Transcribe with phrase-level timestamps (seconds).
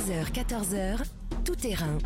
[0.00, 1.02] 13h, 14h,
[1.44, 1.98] tout terrain.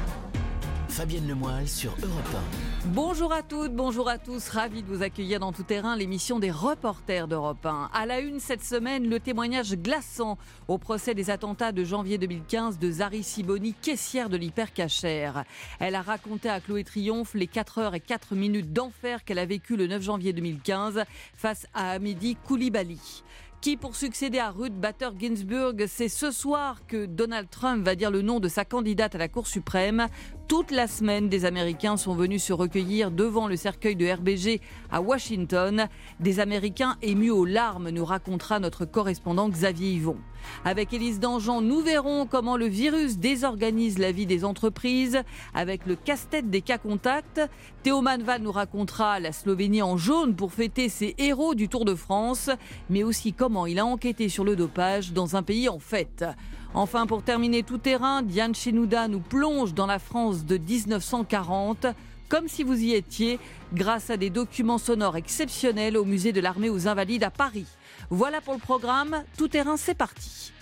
[0.88, 2.42] Fabienne Lemoyle sur Europe
[2.86, 4.48] Bonjour à toutes, bonjour à tous.
[4.48, 7.90] Ravi de vous accueillir dans Tout Terrain, l'émission des reporters d'Europe 1.
[7.92, 10.38] À la une cette semaine, le témoignage glaçant
[10.68, 15.44] au procès des attentats de janvier 2015 de Zari Siboni, caissière de l'hypercachère.
[15.78, 19.46] Elle a raconté à Chloé Triomphe les 4 heures et 4 minutes d'enfer qu'elle a
[19.46, 21.04] vécu le 9 janvier 2015
[21.36, 23.22] face à Amédi Koulibaly.
[23.64, 28.10] Qui pour succéder à Ruth Bader Ginsburg, c'est ce soir que Donald Trump va dire
[28.10, 30.06] le nom de sa candidate à la Cour suprême.
[30.46, 34.60] Toute la semaine, des Américains sont venus se recueillir devant le cercueil de RBG
[34.92, 35.88] à Washington.
[36.20, 40.18] Des Américains émus aux larmes, nous racontera notre correspondant Xavier Yvon.
[40.66, 45.22] Avec Élise Dangean, nous verrons comment le virus désorganise la vie des entreprises
[45.54, 47.40] avec le casse-tête des cas contacts.
[47.82, 51.94] Théo Manval nous racontera la Slovénie en jaune pour fêter ses héros du Tour de
[51.94, 52.50] France,
[52.90, 56.26] mais aussi comment il a enquêté sur le dopage dans un pays en fête.
[56.74, 61.86] Enfin, pour terminer tout terrain, Diane Chenouda nous plonge dans la France de 1940
[62.28, 63.38] comme si vous y étiez,
[63.72, 67.66] grâce à des documents sonores exceptionnels au musée de l'armée aux Invalides à Paris.
[68.10, 69.22] Voilà pour le programme.
[69.38, 70.52] Tout terrain, c'est parti.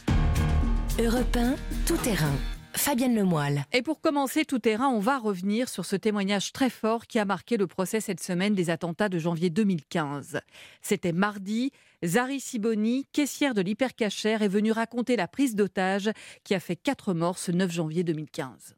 [1.02, 1.54] Europe 1,
[1.86, 2.34] tout terrain.
[2.74, 3.64] Fabienne Lemoyle.
[3.72, 7.24] Et pour commencer tout terrain, on va revenir sur ce témoignage très fort qui a
[7.24, 10.40] marqué le procès cette semaine des attentats de janvier 2015.
[10.80, 11.70] C'était mardi.
[12.04, 16.10] Zari Siboni, caissière de l'hypercachère, est venue raconter la prise d'otage
[16.42, 18.74] qui a fait quatre morts ce 9 janvier 2015.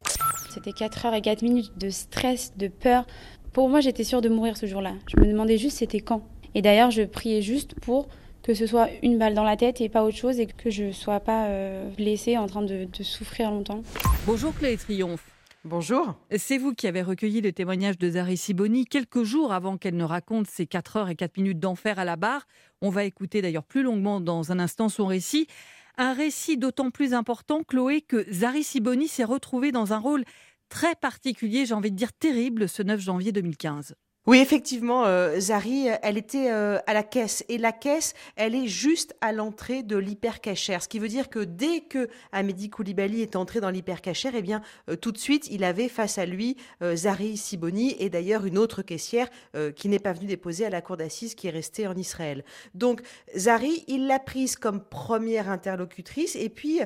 [0.53, 3.07] C'était 4 heures et 4 minutes de stress, de peur.
[3.55, 4.93] Pour moi, j'étais sûre de mourir ce jour-là.
[5.09, 6.29] Je me demandais juste c'était quand.
[6.55, 8.09] Et d'ailleurs, je priais juste pour
[8.43, 10.85] que ce soit une balle dans la tête et pas autre chose et que je
[10.85, 13.81] ne sois pas euh, blessée en train de, de souffrir longtemps.
[14.27, 15.34] Bonjour Clé Triomphe.
[15.67, 16.15] Bonjour.
[16.37, 20.05] C'est vous qui avez recueilli le témoignage de Zari Siboni quelques jours avant qu'elle ne
[20.05, 22.47] raconte ses 4 heures et 4 minutes d'enfer à la barre.
[22.83, 25.47] On va écouter d'ailleurs plus longuement dans un instant son récit.
[25.97, 30.25] Un récit d'autant plus important, Chloé, que Zari Siboni s'est retrouvée dans un rôle
[30.69, 33.95] très particulier, j'ai envie de dire terrible, ce 9 janvier 2015.
[34.27, 37.45] Oui, effectivement, euh, Zari, elle était euh, à la caisse.
[37.51, 40.83] Et la caisse, elle est juste à l'entrée de l'hypercachère.
[40.83, 44.63] Ce qui veut dire que dès que Amédi Koulibaly est entré dans l'hypercachère, eh bien,
[44.89, 46.57] euh, tout de suite, il avait face à lui
[46.95, 49.29] Zari Siboni et d'ailleurs une autre caissière
[49.77, 52.45] qui n'est pas venue déposer à la cour d'assises, qui est restée en Israël.
[52.75, 53.03] Donc,
[53.37, 56.81] Zari, il l'a prise comme première interlocutrice et puis,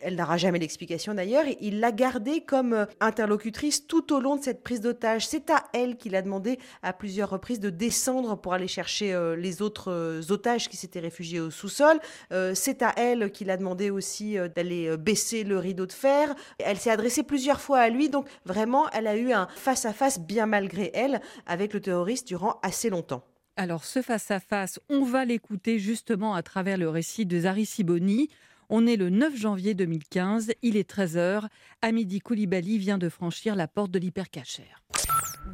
[0.00, 4.62] elle n'aura jamais l'explication d'ailleurs, il l'a gardée comme interlocutrice tout au long de cette
[4.62, 5.26] prise d'otage.
[5.26, 6.39] C'est à elle qu'il a demandé
[6.82, 11.00] à plusieurs reprises de descendre pour aller chercher euh, les autres euh, otages qui s'étaient
[11.00, 11.98] réfugiés au sous-sol.
[12.32, 16.34] Euh, c'est à elle qu'il a demandé aussi d'aller baisser le rideau de fer.
[16.58, 20.46] Elle s'est adressée plusieurs fois à lui, donc vraiment, elle a eu un face-à-face bien
[20.46, 23.24] malgré elle avec le terroriste durant assez longtemps.
[23.56, 28.28] Alors ce face-à-face, on va l'écouter justement à travers le récit de Zari Siboni.
[28.68, 31.48] On est le 9 janvier 2015, il est 13h.
[31.82, 34.79] Amidi Koulibaly vient de franchir la porte de l'hypercachère.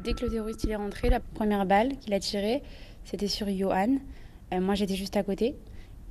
[0.03, 2.61] Dès que le terroriste est rentré, la première balle qu'il a tirée,
[3.03, 3.97] c'était sur Johan.
[4.53, 5.55] Euh, moi, j'étais juste à côté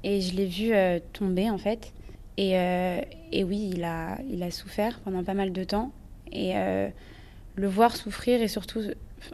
[0.03, 1.93] et je l'ai vu euh, tomber en fait.
[2.37, 3.01] Et, euh,
[3.33, 4.19] oui, il a,
[4.51, 5.93] souffert pendant pas mal de temps.
[6.33, 6.55] Et
[7.55, 8.81] le voir souffrir et surtout,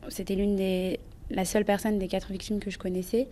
[0.09, 3.29] c'était l'une des, la seule personne des quatre victimes que je connaissais.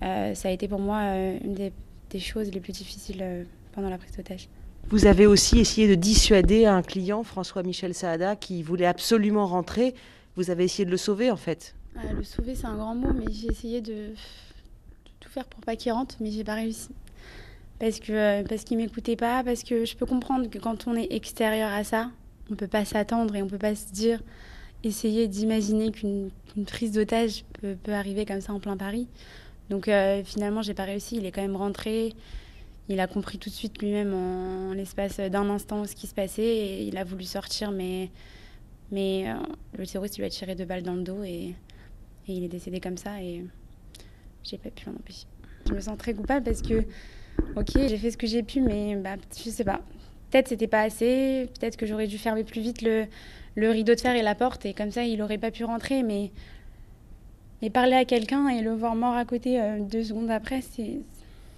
[0.00, 1.00] Ça a été pour moi
[1.44, 1.72] une des,
[2.10, 4.48] des choses les plus difficiles pendant la prise d'otage.
[4.88, 9.94] Vous avez aussi essayé de dissuader un client, François-Michel Saada, qui voulait absolument rentrer.
[10.36, 11.74] Vous avez essayé de le sauver en fait.
[11.96, 14.14] Ah, le sauver, c'est un grand mot, mais j'ai essayé de,
[15.20, 16.88] tout faire pour pas qu'il rentre, mais j'ai pas réussi.
[17.78, 20.96] Parce que euh, parce qu'il m'écoutait pas, parce que je peux comprendre que quand on
[20.96, 22.10] est extérieur à ça,
[22.50, 24.20] on peut pas s'attendre et on peut pas se dire,
[24.82, 26.30] essayer d'imaginer qu'une
[26.66, 29.08] prise d'otage peut, arriver comme ça en plein Paris.
[29.70, 31.16] Donc euh, finalement, j'ai pas réussi.
[31.16, 32.12] Il est quand même rentré.
[32.88, 36.42] Il a compris tout de suite lui-même en, l'espace d'un instant ce qui se passait
[36.42, 38.10] et il a voulu sortir, mais
[38.94, 39.34] mais euh,
[39.76, 41.54] le terroriste lui a tiré deux balles dans le dos et,
[42.26, 43.44] il est décédé comme ça et
[44.44, 45.26] j'ai pas pu l'en empêcher.
[45.66, 46.84] Je me sens très coupable parce que,
[47.56, 49.82] ok, j'ai fait ce que j'ai pu, mais bah, je sais pas.
[50.30, 53.06] Peut-être c'était pas assez, peut-être que j'aurais dû fermer plus vite le,
[53.56, 56.02] le rideau de fer et la porte et comme ça il aurait pas pu rentrer,
[56.02, 56.30] mais,
[57.60, 61.00] mais parler à quelqu'un et le voir mort à côté euh, deux secondes après, c'est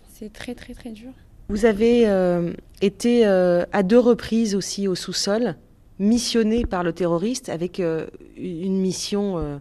[0.08, 1.12] c'est très très très dur.
[1.48, 5.54] Vous avez euh, été euh, à deux reprises aussi au sous-sol,
[5.98, 8.06] missionné par le terroriste avec euh,
[8.36, 9.58] une mission euh,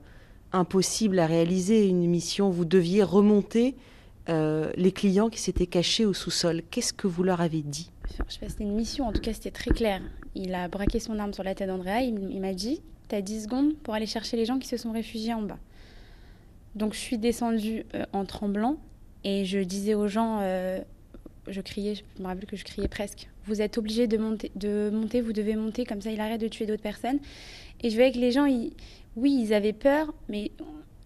[0.51, 3.75] impossible à réaliser, une mission vous deviez remonter
[4.27, 6.61] euh, les clients qui s'étaient cachés au sous-sol.
[6.71, 7.91] Qu'est-ce que vous leur avez dit?
[8.09, 10.01] Je sais pas, c'était une mission, en tout cas c'était très clair.
[10.35, 13.75] Il a braqué son arme sur la tête d'Andrea, il, m'a dit T'as 10 secondes
[13.77, 15.59] pour aller chercher les gens qui se sont réfugiés en bas.
[16.75, 18.77] Donc je suis descendue en tremblant
[19.23, 20.41] et je disais aux gens
[21.47, 23.29] je criais, je me rappelle que je criais presque.
[23.45, 26.47] Vous êtes obligé de monter, de monter, vous devez monter, comme ça il arrête de
[26.47, 27.19] tuer d'autres personnes.
[27.81, 28.47] Et je voyais que les gens,
[29.15, 30.51] oui, ils avaient peur, mais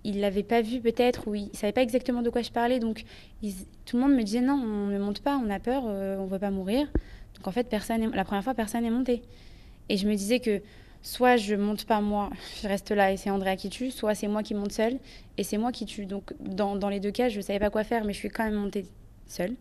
[0.03, 2.79] ils l'avaient pas vu peut-être, ou ils savaient pas exactement de quoi je parlais.
[2.79, 3.03] Donc
[3.85, 6.25] tout le monde me disait non, on ne monte pas, on a peur, euh, on
[6.25, 6.87] veut pas mourir.
[7.35, 9.21] Donc en fait, personne la première fois, personne n'est monté.
[9.89, 10.61] Et je me disais que
[11.01, 12.29] soit je monte pas moi,
[12.61, 14.97] je reste là et c'est Andrea qui tue, soit c'est moi qui monte seule
[15.37, 16.05] et c'est moi qui tue.
[16.05, 18.55] Donc dans, les deux cas, je savais pas quoi faire, mais je suis quand même
[18.55, 18.85] montée
[19.27, 19.55] seule.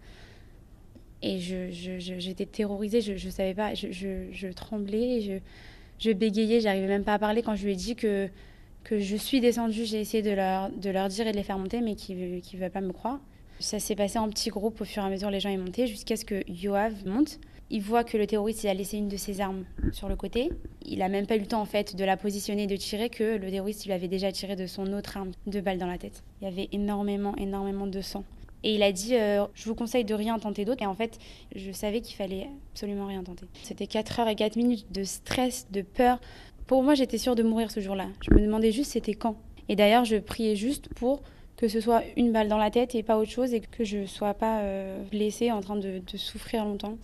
[1.23, 5.33] Et j'étais terrorisée, je, ne savais pas, je, tremblais, je,
[5.99, 8.29] je bégayais, j'arrivais même pas à parler quand je lui ai dit que,
[8.85, 9.85] que je suis descendue.
[9.85, 12.59] J'ai essayé de leur, de leur dire et de les faire monter, mais qui ne
[12.59, 13.21] veulent pas me croire.
[13.61, 15.89] Ça s'est passé en petits groupes au fur et à mesure, les gens y montaient,
[15.89, 17.41] jusqu'à ce que Yoav monte.
[17.71, 20.51] Il voit que le terroriste il a laissé une de ses armes sur le côté.
[20.87, 23.11] Il a même pas eu le temps en fait de la positionner et de tirer
[23.11, 25.99] que le terroriste il avait déjà tiré de son autre arme, deux balles dans la
[25.99, 26.23] tête.
[26.41, 28.25] Il y avait énormément, énormément de sang.
[28.65, 30.83] Et il a dit euh, Je vous conseille de rien tenter d'autre.
[30.83, 31.19] Et en fait,
[31.55, 33.47] je savais qu'il fallait absolument rien tenter.
[33.63, 36.21] C'était 4 heures et 4 minutes de stress, de peur.
[36.67, 38.09] Pour moi, j'étais sûre de mourir ce jour-là.
[38.21, 39.37] Je me demandais juste c'était quand.
[39.69, 41.23] Et d'ailleurs, je priais juste pour
[41.57, 43.99] que ce soit une balle dans la tête et pas autre chose et que je
[43.99, 46.99] ne sois pas euh, blessée en train de, souffrir longtemps.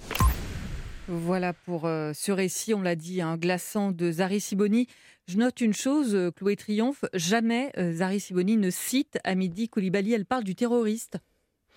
[1.09, 4.87] Voilà pour euh, ce récit, on l'a dit, un hein, glaçant de Zari Siboni.
[5.27, 10.45] Je note une chose, Chloé Triomphe, jamais Zari Siboni ne cite Amidi Koulibaly, elle parle
[10.45, 11.19] du terroriste.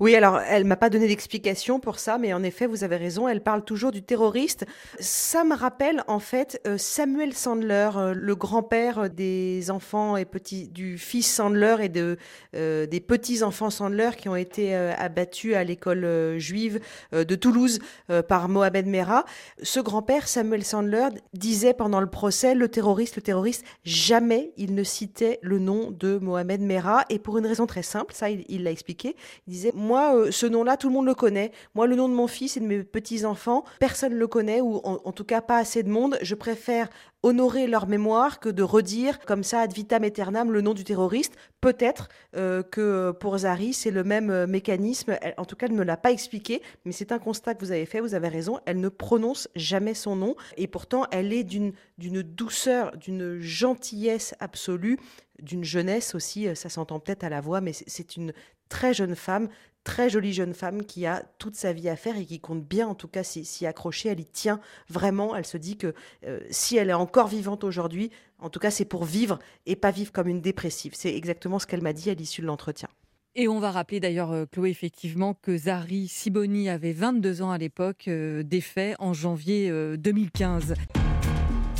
[0.00, 3.26] Oui, alors elle m'a pas donné d'explication pour ça, mais en effet, vous avez raison,
[3.26, 4.64] elle parle toujours du terroriste.
[5.00, 10.68] Ça me rappelle en fait euh, Samuel Sandler, euh, le grand-père des enfants et petits
[10.68, 12.16] du fils Sandler et de
[12.54, 16.80] euh, des petits enfants Sandler qui ont été abattus à l'école juive
[17.12, 17.80] de Toulouse
[18.28, 19.24] par Mohamed Merah.
[19.62, 23.64] Ce grand-père, Samuel Sandler, disait pendant le procès le terroriste, le terroriste.
[23.84, 28.14] Jamais il ne citait le nom de Mohamed Merah et pour une raison très simple,
[28.14, 29.16] ça il l'a expliqué.
[29.46, 31.50] Il disait moi, euh, ce nom-là, tout le monde le connaît.
[31.74, 34.80] Moi, le nom de mon fils et de mes petits-enfants, personne ne le connaît, ou
[34.84, 36.18] en, tout cas pas assez de monde.
[36.20, 36.90] Je préfère
[37.22, 41.34] honorer leur mémoire que de redire comme ça ad vitam aeternam le nom du terroriste.
[41.62, 45.16] Peut-être euh, que pour Zari, c'est le même euh, mécanisme.
[45.38, 47.72] en tout cas, elle ne me l'a pas expliqué, mais c'est un constat que vous
[47.72, 48.60] avez fait, vous avez raison.
[48.66, 54.98] Elle ne prononce jamais son nom et pourtant, elle est d'une douceur, d'une gentillesse absolue
[55.40, 58.32] d'une jeunesse aussi, ça s'entend peut-être à la voix, mais c'est une
[58.68, 59.48] très jeune femme,
[59.84, 62.86] très jolie jeune femme qui a toute sa vie à faire et qui compte bien
[62.86, 64.10] en tout cas s'y accrocher.
[64.10, 65.34] Elle y tient vraiment.
[65.34, 65.94] Elle se dit que
[66.26, 69.90] euh, si elle est encore vivante aujourd'hui, en tout cas c'est pour vivre et pas
[69.90, 70.92] vivre comme une dépressive.
[70.94, 72.88] C'est exactement ce qu'elle m'a dit à l'issue de l'entretien.
[73.34, 77.58] Et on va rappeler d'ailleurs, euh, Chloé, effectivement, que Zari Siboni avait 22 ans à
[77.58, 80.74] l'époque euh, des faits en janvier 2015.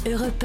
[0.06, 0.44] Europe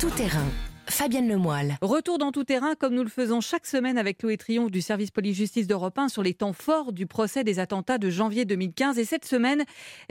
[0.00, 0.46] tout terrain.
[0.94, 1.76] Fabienne Lemoyle.
[1.82, 5.10] Retour dans tout terrain, comme nous le faisons chaque semaine avec Chloé Triomphe du service
[5.10, 8.96] police-justice d'Europe 1 sur les temps forts du procès des attentats de janvier 2015.
[9.00, 9.64] Et cette semaine,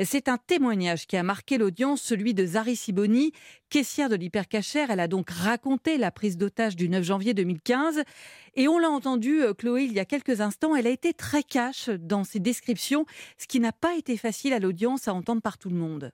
[0.03, 3.31] c'est un témoignage qui a marqué l'audience, celui de Zari Siboni,
[3.69, 4.91] caissière de l'hypercachère.
[4.91, 8.03] Elle a donc raconté la prise d'otage du 9 janvier 2015.
[8.55, 11.43] Et on l'a entendu, euh, Chloé, il y a quelques instants, elle a été très
[11.43, 13.05] cash dans ses descriptions,
[13.37, 16.11] ce qui n'a pas été facile à l'audience à entendre par tout le monde.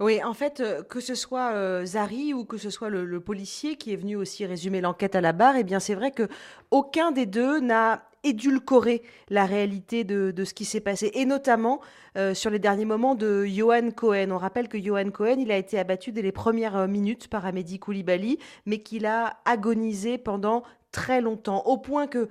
[0.00, 3.76] Oui, en fait, euh, que ce soit euh, Zari ou que ce soit le, policier
[3.76, 6.26] qui est venu aussi résumer l'enquête à la barre, eh bien, c'est vrai que
[6.70, 11.80] aucun des deux n'a édulcoré la réalité de, ce qui s'est passé, et notamment
[12.16, 14.30] euh, sur les derniers moments de Johan Cohen.
[14.30, 17.78] On rappelle que Johan Cohen, il a été abattu dès les premières minutes par Amédi
[17.78, 22.28] Koulibaly, mais qu'il a agonisé pendant très longtemps, au point que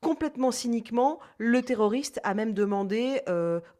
[0.00, 3.22] complètement cyniquement, le terroriste a même demandé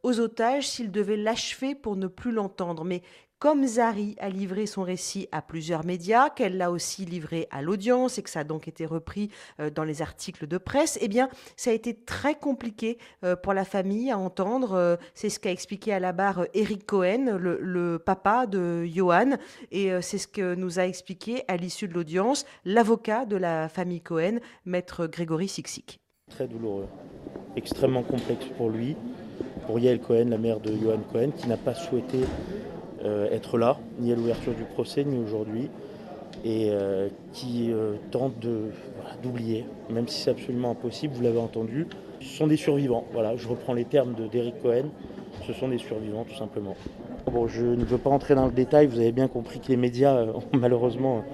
[0.02, 2.82] aux otages s'ils devaient l'achever pour ne plus l'entendre.
[2.82, 3.02] Mais
[3.38, 8.18] comme Zari a livré son récit à plusieurs médias, qu'elle l'a aussi livré à l'audience
[8.18, 11.28] et que ça a donc été repris euh, dans les articles de presse, eh bien,
[11.56, 14.72] ça a été très compliqué euh, pour la famille à entendre.
[14.72, 19.36] Euh, c'est ce qu'a expliqué à la barre Eric Cohen, le, papa de Johan,
[19.70, 24.00] et c'est ce que nous a expliqué à l'issue de l'audience l'avocat de la famille
[24.00, 26.00] Cohen, maître Grégory Sixic.
[26.30, 26.86] Très douloureux,
[27.56, 28.96] extrêmement complexe pour lui,
[29.66, 32.20] pour Yael Cohen, la mère de Johan Cohen, qui n'a pas souhaité
[33.04, 35.68] être là, ni à l'ouverture du procès, ni aujourd'hui,
[36.44, 38.34] et euh, qui euh, tente
[39.22, 41.86] d'oublier, même si c'est absolument impossible, vous l'avez entendu.
[42.20, 44.90] Ce sont des survivants, voilà, je reprends les termes d'Eric Cohen,
[45.46, 46.76] ce sont des survivants tout simplement.
[47.32, 49.76] Bon, je ne veux pas entrer dans le détail, vous avez bien compris que les
[49.76, 51.24] médias ont malheureusement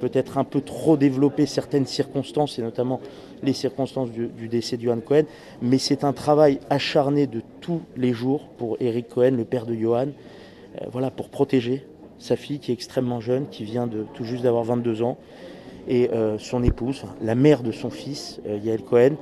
[0.00, 3.00] peut-être un peu trop développé certaines circonstances, et notamment
[3.42, 5.24] les circonstances du, décès de Johan Cohen,
[5.60, 9.74] mais c'est un travail acharné de tous les jours pour Eric Cohen, le père de
[9.74, 10.41] Johan, euh,
[10.90, 11.86] voilà, pour protéger
[12.18, 15.18] sa fille qui est extrêmement jeune, qui vient de tout juste d'avoir 22 ans,
[15.88, 19.16] et euh, son épouse, la mère de son fils, euh, Yael Cohen,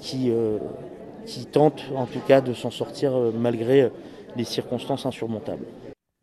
[0.00, 0.32] qui
[1.26, 3.90] qui tente en tout cas de s'en sortir malgré
[4.34, 5.64] les circonstances insurmontables.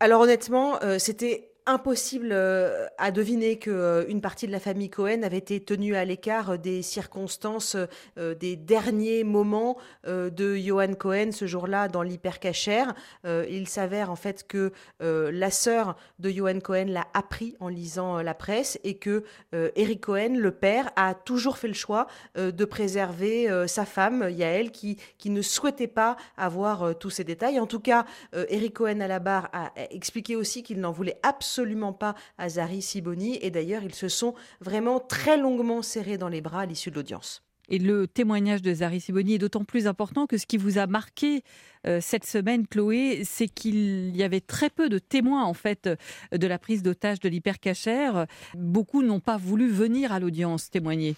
[0.00, 5.22] Alors honnêtement, c'était impossible euh, à deviner que euh, une partie de la famille Cohen
[5.22, 7.76] avait été tenue à l'écart des circonstances
[8.18, 9.76] euh, des derniers moments
[10.06, 12.94] de Johan Cohen ce jour-là dans l'hypercachère.
[13.24, 18.34] il s'avère en fait que la sœur de Johan Cohen l'a appris en lisant la
[18.34, 23.84] presse et que Eric Cohen, le père, a toujours fait le choix de préserver sa
[23.84, 27.60] femme Yael qui, qui ne souhaitait pas avoir tous ces détails.
[27.60, 31.49] En tout cas, Eric Cohen à la barre a expliqué aussi qu'il n'en voulait absolument
[31.50, 33.38] absolument pas à Zari Siboni.
[33.42, 36.94] Et d'ailleurs, ils se sont vraiment très longuement serrés dans les bras à l'issue de
[36.94, 37.42] l'audience.
[37.68, 40.86] Et le témoignage de Zari Siboni est d'autant plus important que ce qui vous a
[40.86, 41.42] marqué
[41.86, 45.88] euh, cette semaine, Chloé, c'est qu'il y avait très peu de témoins en fait
[46.32, 48.26] de la prise d'otage de l'hypercachère.
[48.54, 51.16] Beaucoup n'ont pas voulu venir à l'audience témoigner.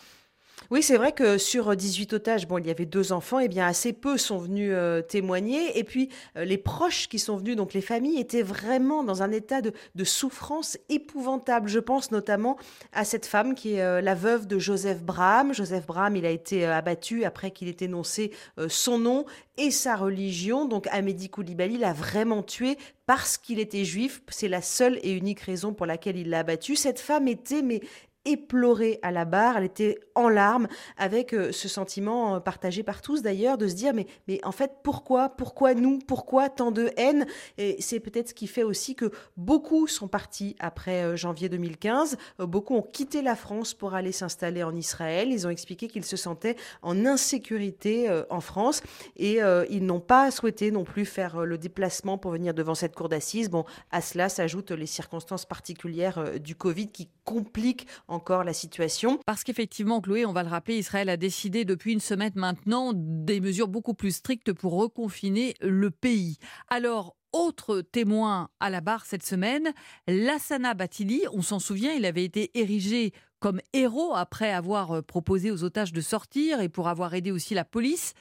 [0.71, 3.67] Oui, c'est vrai que sur 18 otages, bon, il y avait deux enfants, et bien
[3.67, 5.79] assez peu sont venus euh, témoigner.
[5.79, 9.33] Et puis euh, les proches qui sont venus, donc les familles, étaient vraiment dans un
[9.33, 9.73] état de,
[10.05, 11.69] souffrance épouvantable.
[11.69, 12.57] Je pense notamment
[12.93, 15.55] à cette femme qui est euh, la veuve de Joseph Braham.
[15.55, 18.33] Joseph Braham, il a été abattu après qu'il ait énoncé
[18.69, 19.25] son nom
[19.57, 20.65] et sa religion.
[20.67, 22.77] Donc Amédi Koulibaly l'a vraiment tué
[23.07, 24.23] parce qu'il était juif.
[24.29, 26.77] C'est la seule et unique raison pour laquelle il l'a abattu.
[26.77, 27.81] Cette femme était mais
[28.25, 33.03] éplorée à la barre, elle était en larmes, avec euh, ce sentiment euh, partagé par
[33.03, 36.91] tous d'ailleurs, de se dire mais, mais en fait pourquoi, pourquoi nous, pourquoi tant de
[36.97, 37.27] haine?
[37.59, 42.17] Et c'est peut-être ce qui fait aussi que beaucoup sont partis après euh, janvier 2015,
[42.39, 46.17] beaucoup ont quitté la France pour aller s'installer en Israël, ils ont expliqué qu'ils se
[46.17, 48.83] sentaient en insécurité en France.
[49.17, 53.09] Et ils n'ont pas souhaité non plus faire le déplacement pour venir devant cette cour
[53.09, 53.51] d'assises.
[53.51, 59.19] Bon, à cela s'ajoutent les circonstances particulières du Covid qui compliquent encore la situation.
[59.27, 63.41] Parce qu'effectivement, Chloé, on va le rappeler, Israël a décidé depuis une semaine maintenant des
[63.41, 66.39] mesures beaucoup plus strictes pour reconfiner le pays.
[66.69, 69.73] Alors, autre témoin à la barre cette semaine,
[70.07, 75.51] Lassana Batili, on s'en souvient, il avait été érigé comme héros après avoir euh, proposé
[75.51, 78.13] aux otages de sortir et pour avoir aidé aussi la police.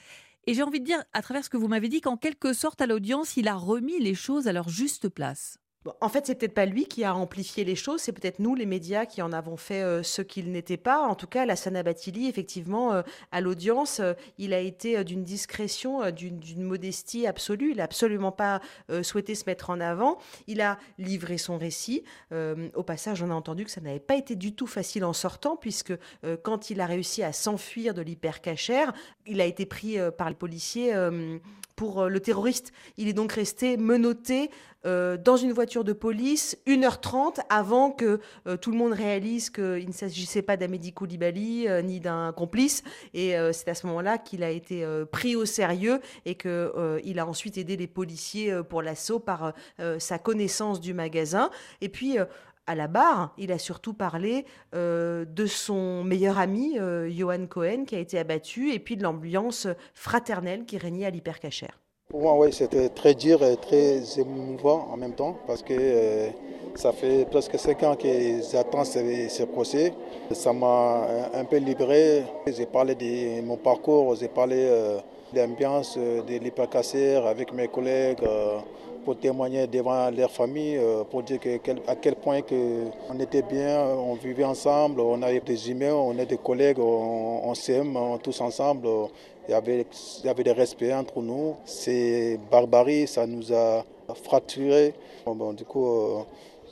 [0.48, 2.81] Et j'ai envie de dire, à travers ce que vous m'avez dit, qu'en quelque sorte,
[2.81, 5.61] à l'audience, il a remis les choses à leur juste place
[6.00, 8.67] en fait, c'est peut-être pas lui qui a amplifié les choses, c'est peut-être nous, les
[8.67, 11.01] médias, qui en avons fait euh, ce qu'il n'était pas.
[11.01, 16.11] En tout cas, la Batili, effectivement, euh, à l'audience, euh, il a été d'une discrétion,
[16.11, 17.71] d'une modestie absolue.
[17.71, 18.61] Il n'a absolument pas
[19.01, 20.17] souhaité se mettre en avant.
[20.47, 22.03] Il a livré son récit.
[22.31, 25.55] au passage, on a entendu que ça n'avait pas été du tout facile en sortant,
[25.55, 25.93] puisque
[26.43, 28.93] quand il a réussi à s'enfuir de l'hypercachère,
[29.25, 30.93] il a été pris par les policiers
[31.81, 32.73] pour le terroriste.
[32.97, 34.51] Il est donc resté menotté
[34.85, 39.88] euh, dans une voiture de police 1h30 avant que euh, tout le monde réalise qu'il
[39.88, 42.83] ne s'agissait pas d'Amédi Koulibaly euh, ni d'un complice.
[43.15, 47.57] Et c'est à ce moment-là qu'il a été pris au sérieux et qu'il a ensuite
[47.57, 49.53] aidé les policiers pour l'assaut par
[49.97, 51.50] sa connaissance du magasin.
[51.81, 52.17] Et puis
[52.72, 56.78] à la barre, il a surtout parlé de son meilleur ami,
[57.10, 61.82] Johan Cohen, qui a été abattu, et puis de l'ambiance fraternelle qui régnait à l'hypercachère.
[62.12, 66.28] Pour moi, c'était très dur et très émouvant en même temps parce que euh,
[66.75, 69.94] ça fait presque cinq ans qu'ils attendent ce, procès.
[70.32, 72.24] Ça m'a un peu libéré.
[72.46, 74.98] J'ai parlé de mon parcours, j'ai parlé euh,
[75.34, 78.20] de l'ambiance euh, de l'hypercasser avec mes collègues
[79.03, 80.79] pour témoigner devant leur famille,
[81.10, 81.39] pour dire
[81.88, 86.17] à quel point que on était bien, on vivait ensemble, on avait des humains, on
[86.17, 88.88] est des collègues, on, s'aime tous ensemble.
[89.48, 89.86] Il y, avait,
[90.20, 91.55] il y avait des respects entre nous.
[91.65, 94.93] Ces barbaries, ça nous a fracturés.
[95.55, 96.24] Du coup, euh,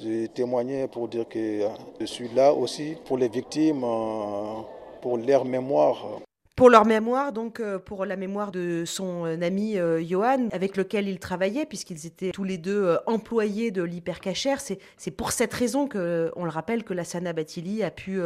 [0.01, 1.67] j'ai témoigné pour dire que
[1.99, 4.61] je suis là aussi pour les victimes, euh,
[5.01, 6.19] pour leur mémoire.
[6.59, 10.75] Pour leur mémoire, donc euh, pour la mémoire de son euh, ami euh, Johan, avec
[10.75, 14.59] lequel il travaillait, puisqu'ils étaient tous les deux employés de l'hypercachère.
[14.59, 18.19] C'est pour cette raison que, on le rappelle, que la Sana Batili a pu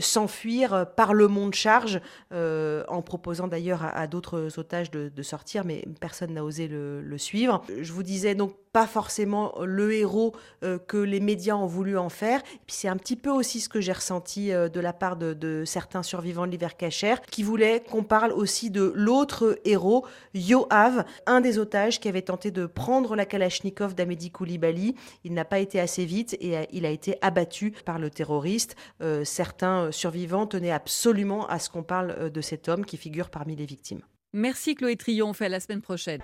[0.00, 2.00] s'enfuir par le mont de charge,
[2.32, 7.62] en proposant d'ailleurs à, d'autres otages de, sortir, mais personne n'a osé le, suivre.
[7.80, 10.34] Je vous disais donc pas forcément le héros
[10.88, 12.40] que les médias ont voulu en faire.
[12.40, 15.32] Et puis c'est un petit peu aussi ce que j'ai ressenti de la part de,
[15.34, 21.40] de certains survivants de l'hypercachère qui voulaient qu'on parle aussi de l'autre héros, Yoav, un
[21.40, 24.94] des otages qui avait tenté de prendre la Kalachnikov d'Amédi Koulibaly.
[25.24, 28.76] Il n'a pas été assez vite et il a été abattu par le terroriste.
[29.02, 33.30] Euh, certains survivants tenaient absolument à ce qu'on parle euh, de cet homme qui figure
[33.30, 34.00] parmi les victimes.
[34.32, 36.20] Merci Chloé Triomphe, à la semaine prochaine.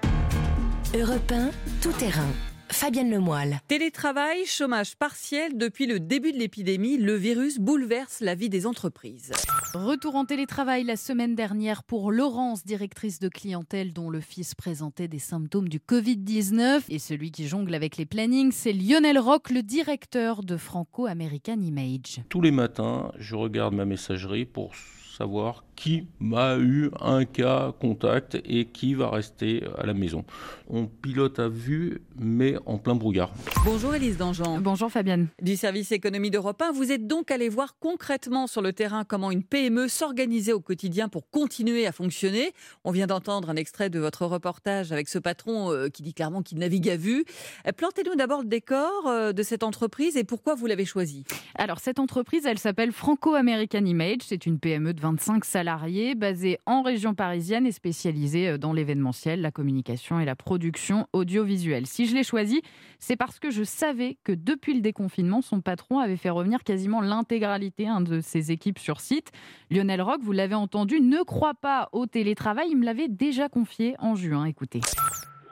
[0.94, 1.32] Europe
[1.80, 2.26] tout terrain.
[2.72, 3.58] Fabienne Lemoyle.
[3.66, 9.32] Télétravail, chômage partiel, depuis le début de l'épidémie, le virus bouleverse la vie des entreprises.
[9.74, 15.08] Retour en télétravail la semaine dernière pour Laurence, directrice de clientèle dont le fils présentait
[15.08, 16.82] des symptômes du Covid-19.
[16.88, 21.60] Et celui qui jongle avec les plannings, c'est Lionel Rock, le directeur de Franco American
[21.60, 22.22] Image.
[22.28, 24.74] Tous les matins, je regarde ma messagerie pour
[25.18, 30.26] savoir qui m'a eu un cas contact et qui va rester à la maison.
[30.68, 33.32] On pilote à vue, mais en plein brouillard.
[33.64, 34.60] Bonjour Élise Dangean.
[34.60, 35.28] Bonjour Fabienne.
[35.40, 39.30] Du service économie d'Europe 1, vous êtes donc allé voir concrètement sur le terrain comment
[39.30, 42.52] une PME s'organisait au quotidien pour continuer à fonctionner.
[42.84, 46.42] On vient d'entendre un extrait de votre reportage avec ce patron euh, qui dit clairement
[46.42, 47.24] qu'il navigue à vue.
[47.66, 51.24] Euh, plantez-nous d'abord le décor euh, de cette entreprise et pourquoi vous l'avez choisie?
[51.54, 54.18] Alors cette entreprise, elle s'appelle Franco American Image.
[54.26, 55.69] C'est une PME de 25 salariés
[56.16, 61.86] basé en région parisienne et spécialisé euh, dans l'événementiel, la communication et la production audiovisuelle.
[61.86, 62.62] Si je l'ai choisi,
[62.98, 67.00] c'est parce que je savais que depuis le déconfinement, son patron avait fait revenir quasiment
[67.00, 69.30] l'intégralité hein, de ses équipes sur site.
[69.70, 72.68] Lionel Rock, vous l'avez entendu, ne croit pas au télétravail.
[72.70, 74.44] Il me l'avait déjà confié en juin.
[74.44, 74.80] Écoutez.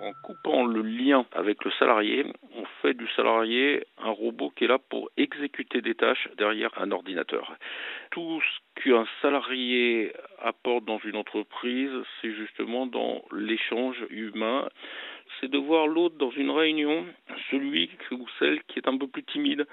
[0.08, 2.24] En coupant le lien avec le salarié,
[2.56, 6.92] on fait du salarié un robot qui est là pour exécuter des tâches derrière un
[6.92, 7.54] ordinateur.
[8.10, 11.90] Tout ce qu'un salarié apporte dans une entreprise,
[12.22, 14.70] c'est justement dans l'échange humain.
[15.38, 17.04] C'est de voir l'autre dans une réunion,
[17.50, 19.66] celui ou celle qui est un peu plus timide,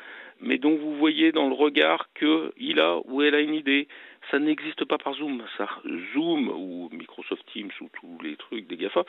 [0.46, 3.88] mais dont vous voyez dans le regard qu'il a ou elle a une idée.
[4.32, 5.68] Ça n'existe pas par Zoom, ça.
[6.14, 9.04] Zoom ou Microsoft Teams ou tous les trucs des GAFA,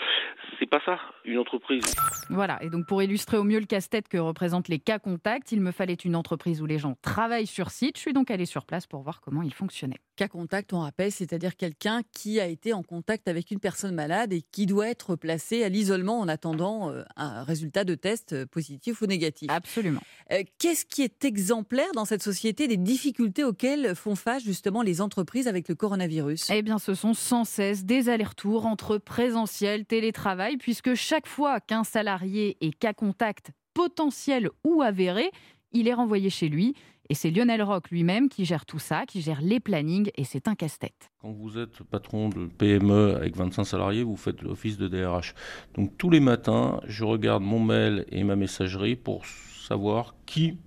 [0.58, 1.84] c'est pas ça, une entreprise.
[2.28, 5.62] Voilà, et donc pour illustrer au mieux le casse-tête que représentent les cas contacts, il
[5.62, 7.96] me fallait une entreprise où les gens travaillent sur site.
[7.96, 9.96] Je suis donc allée sur place pour voir comment il fonctionnait.
[10.16, 14.34] Cas contact, on rappelle, c'est-à-dire quelqu'un qui a été en contact avec une personne malade
[14.34, 18.46] et qui doit être placé à l'isolement en attendant euh, un résultat de test euh,
[18.46, 19.50] positif ou négatif.
[19.50, 20.00] Absolument.
[20.30, 25.00] Euh, qu'est-ce qui est exemplaire dans cette société des difficultés auxquelles font face justement les
[25.00, 26.48] entreprises avec le coronavirus?
[26.50, 31.84] Eh bien, ce sont sans cesse des allers-retours entre présentiel, télétravail, puisque chaque fois qu'un
[31.84, 35.30] salarié est cas contact potentiel ou avéré,
[35.72, 36.74] il est renvoyé chez lui.
[37.08, 40.48] Et c'est Lionel Rock lui-même qui gère tout ça, qui gère les plannings, et c'est
[40.48, 41.10] un casse-tête.
[41.20, 45.34] Quand vous êtes patron de PME avec 25 salariés, vous faites l'office de DRH.
[45.74, 50.58] Donc tous les matins, je regarde mon mail et ma messagerie pour savoir qui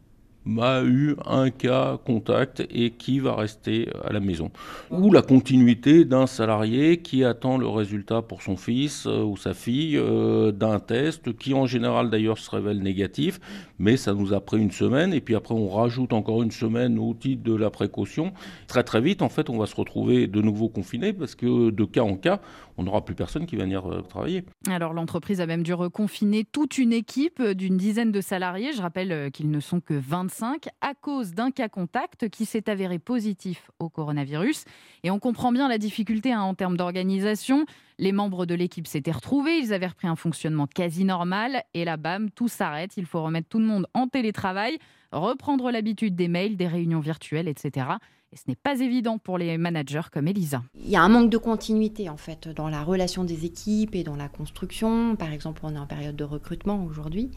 [0.49, 4.51] m'a eu un cas contact et qui va rester à la maison.
[4.89, 9.53] Ou la continuité d'un salarié qui attend le résultat pour son fils euh, ou sa
[9.53, 13.39] fille euh, d'un test qui en général d'ailleurs se révèle négatif,
[13.77, 16.97] mais ça nous a pris une semaine et puis après on rajoute encore une semaine
[16.97, 18.33] au titre de la précaution.
[18.67, 21.85] Très très vite en fait on va se retrouver de nouveau confiné parce que de
[21.85, 22.41] cas en cas
[22.77, 24.43] on n'aura plus personne qui va venir euh, travailler.
[24.67, 28.71] Alors l'entreprise a même dû reconfiner toute une équipe d'une dizaine de salariés.
[28.73, 30.38] Je rappelle qu'ils ne sont que 25
[30.81, 34.65] à cause d'un cas contact qui s'est avéré positif au coronavirus.
[35.03, 37.65] Et on comprend bien la difficulté hein, en termes d'organisation.
[37.97, 41.97] Les membres de l'équipe s'étaient retrouvés, ils avaient repris un fonctionnement quasi normal et là,
[41.97, 42.95] bam, tout s'arrête.
[42.97, 44.77] Il faut remettre tout le monde en télétravail,
[45.11, 47.87] reprendre l'habitude des mails, des réunions virtuelles, etc.
[48.31, 50.63] Et ce n'est pas évident pour les managers comme Elisa.
[50.75, 54.03] Il y a un manque de continuité en fait dans la relation des équipes et
[54.03, 55.15] dans la construction.
[55.15, 57.31] Par exemple, on est en période de recrutement aujourd'hui.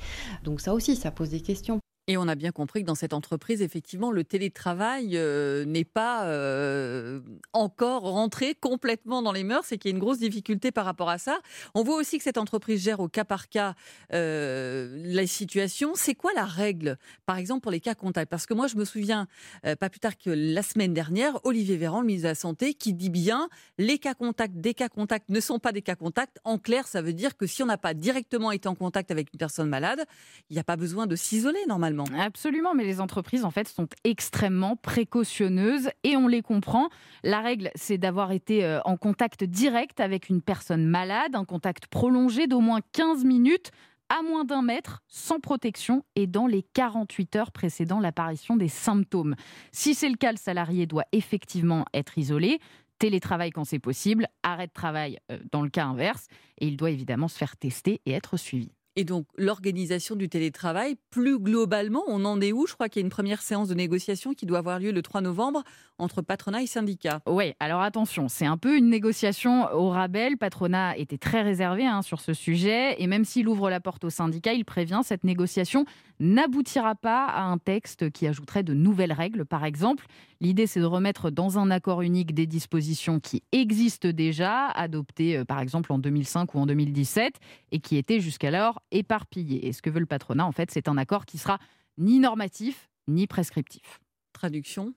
[0.44, 1.80] Donc ça aussi, ça pose des questions.
[2.08, 6.24] Et on a bien compris que dans cette entreprise, effectivement, le télétravail euh, n'est pas
[6.24, 7.20] euh,
[7.52, 11.08] encore rentré complètement dans les mœurs et qu'il y a une grosse difficulté par rapport
[11.08, 11.38] à ça.
[11.74, 13.76] On voit aussi que cette entreprise gère au cas par cas
[14.12, 15.92] euh, la situation.
[15.94, 18.84] C'est quoi la règle, par exemple, pour les cas contacts Parce que moi, je me
[18.84, 19.28] souviens,
[19.62, 22.94] pas plus tard que la semaine dernière, Olivier Véran, le ministre de la Santé, qui
[22.94, 26.38] dit bien les cas contacts des cas contacts ne sont pas des cas contacts.
[26.42, 29.28] En clair, ça veut dire que si on n'a pas directement été en contact avec
[29.32, 30.04] une personne malade,
[30.50, 31.91] il n'y a pas besoin de s'isoler normalement.
[32.18, 36.88] Absolument, mais les entreprises en fait sont extrêmement précautionneuses et on les comprend.
[37.22, 41.86] La règle, c'est d'avoir été euh, en contact direct avec une personne malade, un contact
[41.86, 43.70] prolongé d'au moins 15 minutes
[44.08, 49.34] à moins d'un mètre, sans protection et dans les 48 heures précédant l'apparition des symptômes.
[49.70, 52.60] Si c'est le cas, le salarié doit effectivement être isolé
[53.02, 56.28] télétravail quand c'est possible, arrêt de travail euh, dans le cas inverse,
[56.58, 58.70] et il doit évidemment se faire tester et être suivi.
[58.94, 62.66] Et donc, l'organisation du télétravail, plus globalement, on en est où?
[62.66, 65.00] Je crois qu'il y a une première séance de négociation qui doit avoir lieu le
[65.00, 65.62] 3 novembre
[65.98, 67.20] entre patronat et syndicat.
[67.26, 70.36] Oui, alors attention, c'est un peu une négociation au rabais.
[70.36, 73.00] patronat était très réservé hein, sur ce sujet.
[73.00, 75.86] Et même s'il ouvre la porte au syndicat, il prévient cette négociation
[76.20, 80.06] n'aboutira pas à un texte qui ajouterait de nouvelles règles, par exemple.
[80.42, 85.44] L'idée, c'est de remettre dans un accord unique des dispositions qui existent déjà, adoptées euh,
[85.44, 87.34] par exemple en 2005 ou en 2017,
[87.70, 89.68] et qui étaient jusqu'alors éparpillés.
[89.68, 91.60] Et ce que veut le patronat, en fait, c'est un accord qui sera
[91.96, 94.00] ni normatif, ni prescriptif.
[94.32, 94.94] Traduction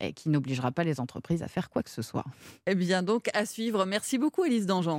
[0.00, 2.24] et qui n'obligera pas les entreprises à faire quoi que ce soit.
[2.66, 3.84] Eh bien donc, à suivre.
[3.84, 4.98] Merci beaucoup, Élise Dangean.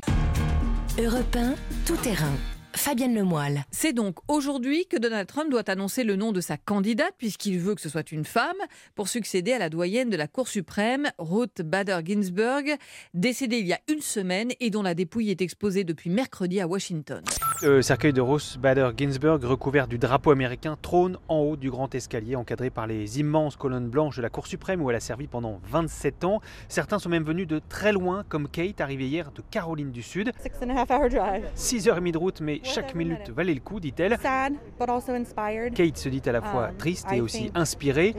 [1.00, 1.56] Europe 1,
[1.88, 2.61] tout terrain.
[2.82, 3.64] Fabienne Lemoyle.
[3.70, 7.76] C'est donc aujourd'hui que Donald Trump doit annoncer le nom de sa candidate, puisqu'il veut
[7.76, 8.58] que ce soit une femme,
[8.96, 12.76] pour succéder à la doyenne de la Cour suprême, Ruth Bader Ginsburg,
[13.14, 16.68] décédée il y a une semaine et dont la dépouille est exposée depuis mercredi à
[16.68, 17.24] Washington.
[17.64, 21.94] Le cercueil de Ruth Bader Ginsburg, recouvert du drapeau américain, trône en haut du grand
[21.94, 25.28] escalier, encadré par les immenses colonnes blanches de la Cour suprême où elle a servi
[25.28, 26.42] pendant 27 ans.
[26.70, 30.32] Certains sont même venus de très loin, comme Kate, arrivée hier de Caroline du Sud.
[31.56, 34.18] 6h30 de route, mais chaque minute valait le coup, dit-elle.
[35.76, 38.16] Kate se dit à la fois um, triste et aussi inspirée.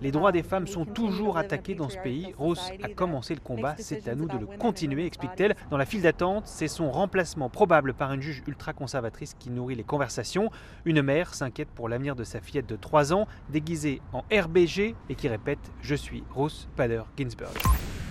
[0.00, 2.32] Les droits des femmes sont toujours attaqués dans ce pays.
[2.38, 5.54] Rose a commencé le combat, c'est à nous de le continuer, explique-t-elle.
[5.70, 9.84] Dans la file d'attente, c'est son remplacement probable par une juge ultra-conservatrice qui nourrit les
[9.84, 10.50] conversations.
[10.84, 15.14] Une mère s'inquiète pour l'avenir de sa fillette de 3 ans, déguisée en RBG et
[15.14, 17.52] qui répète Je suis Rose Bader Ginsburg.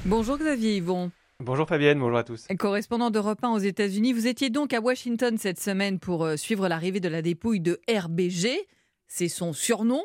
[0.05, 1.11] Bonjour Xavier Yvon.
[1.39, 2.47] Bonjour Fabienne, bonjour à tous.
[2.59, 6.67] Correspondant d'Europe 1 aux États-Unis, vous étiez donc à Washington cette semaine pour euh, suivre
[6.67, 8.67] l'arrivée de la dépouille de RBG.
[9.07, 10.01] C'est son surnom.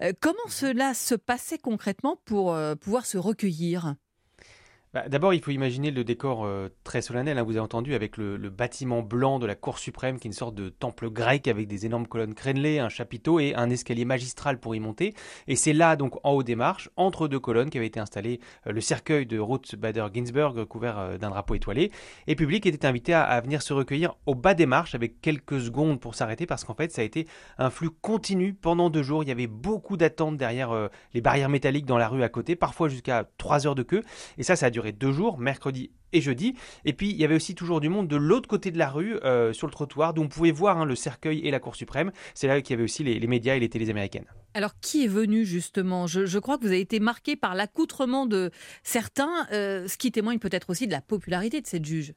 [0.00, 3.94] Euh, comment cela se passait concrètement pour euh, pouvoir se recueillir?
[4.94, 8.18] Bah, d'abord, il faut imaginer le décor euh, très solennel, hein, vous avez entendu, avec
[8.18, 11.66] le, bâtiment blanc de la Cour suprême, qui est une sorte de temple grec avec
[11.66, 15.14] des énormes colonnes crénelées, un chapiteau et un escalier magistral pour y monter.
[15.48, 18.72] Et c'est là, donc en haut des marches, entre deux colonnes, qu'avait été installé euh,
[18.72, 21.90] le cercueil de Ruth Bader Ginsburg, couvert euh, d'un drapeau étoilé.
[22.26, 26.00] Et public était invité à, venir se recueillir au bas des marches, avec quelques secondes
[26.00, 27.26] pour s'arrêter, parce qu'en fait, ça a été
[27.56, 29.22] un flux continu pendant deux jours.
[29.22, 32.88] Il y avait beaucoup d'attentes derrière les barrières métalliques dans la rue à côté, parfois
[32.88, 34.02] jusqu'à trois heures de queue.
[34.36, 36.54] Et ça, ça a duré deux jours, mercredi et jeudi.
[36.84, 39.16] Et puis il y avait aussi toujours du monde de l'autre côté de la rue,
[39.22, 42.10] euh, sur le trottoir, d'où on pouvait voir hein, le cercueil et la Cour suprême.
[42.34, 44.26] C'est là qu'il y avait aussi les, médias et les télés américaines.
[44.54, 46.06] Alors qui est venu justement?
[46.06, 48.50] Je, crois que vous avez été marqué par l'accoutrement de
[48.82, 52.12] certains, euh, ce qui témoigne peut-être aussi de la popularité de cette juge.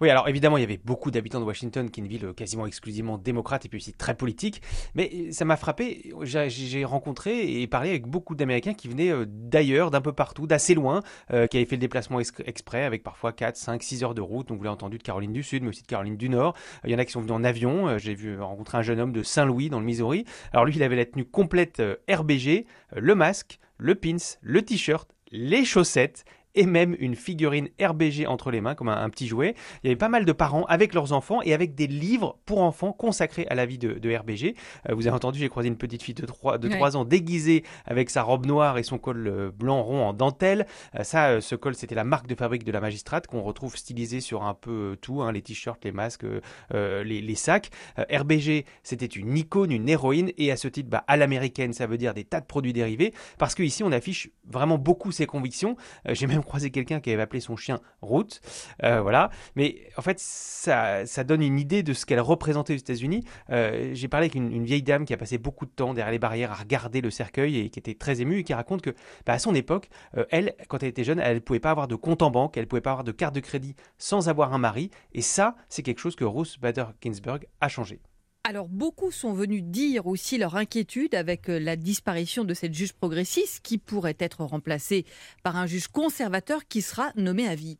[0.00, 2.66] Oui, alors évidemment, il y avait beaucoup d'habitants de Washington, qui est une ville quasiment
[2.66, 4.62] exclusivement démocrate et puis aussi très politique.
[4.94, 6.12] Mais ça m'a frappé.
[6.22, 10.74] J'ai rencontré et parlé avec beaucoup d'Américains qui venaient euh, d'ailleurs, d'un peu partout, d'assez
[10.74, 11.02] loin,
[11.32, 14.48] euh, qui avaient fait le déplacement exprès avec parfois 4, 5, 6 heures de route.
[14.48, 16.54] Donc vous l'avez entendu de Caroline du Sud, mais aussi de Caroline du Nord.
[16.84, 17.88] Il y en a qui sont venus en avion.
[17.88, 20.24] Euh, j'ai vu rencontrer un jeune homme de Saint-Louis, dans le Missouri.
[20.52, 25.64] Alors lui, il avait la tenue complète RBG, le masque, le pins, le t-shirt, les
[25.64, 26.24] chaussettes
[26.56, 29.54] et même une figurine RBG entre les mains, comme un, petit jouet.
[29.82, 32.62] Il y avait pas mal de parents avec leurs enfants et avec des livres pour
[32.62, 34.54] enfants consacrés à la vie de, RBG.
[34.88, 37.64] Euh, vous avez entendu, j'ai croisé une petite fille de 3, de 3 ans déguisée
[37.84, 40.66] avec sa robe noire et son col euh, blanc rond en dentelle.
[40.98, 44.20] Euh, ça, ce col, c'était la marque de fabrique de la magistrate qu'on retrouve stylisé
[44.20, 46.24] sur un peu tout, hein, les t-shirts, les masques,
[46.72, 47.70] les, sacs.
[47.98, 51.98] RBG, c'était une icône, une héroïne et à ce titre, bah, à l'américaine, ça veut
[51.98, 55.76] dire des tas de produits dérivés parce qu'ici, on affiche vraiment beaucoup ses convictions.
[56.08, 58.40] j'ai même croisé quelqu'un qui avait appelé son chien Route.
[58.82, 59.30] Euh, voilà.
[59.54, 63.24] Mais en fait, ça, ça, donne une idée de ce qu'elle représentait aux États-Unis.
[63.50, 66.18] Euh, j'ai parlé avec une, vieille dame qui a passé beaucoup de temps derrière les
[66.18, 68.90] barrières à regarder le cercueil et qui était très émue et qui raconte que
[69.26, 71.88] bah, à son époque, euh, elle, quand elle était jeune, elle ne pouvait pas avoir
[71.88, 74.54] de compte en banque, elle ne pouvait pas avoir de carte de crédit sans avoir
[74.54, 74.90] un mari.
[75.12, 78.00] Et ça, c'est quelque chose que Ruth Bader Ginsburg a changé.
[78.48, 82.92] Alors beaucoup sont venus dire aussi leur inquiétude avec euh, la disparition de cette juge
[82.92, 85.04] progressiste qui pourrait être remplacée
[85.42, 87.76] par un juge conservateur qui sera nommé à vie.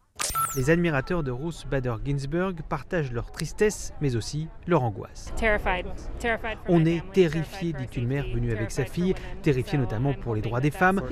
[0.57, 5.31] Les admirateurs de Ruth Bader Ginsburg partagent leur tristesse, mais aussi leur angoisse.
[6.69, 10.61] On est terrifié, dit une mère venue avec sa fille, terrifiée notamment pour les droits
[10.61, 11.03] des femmes.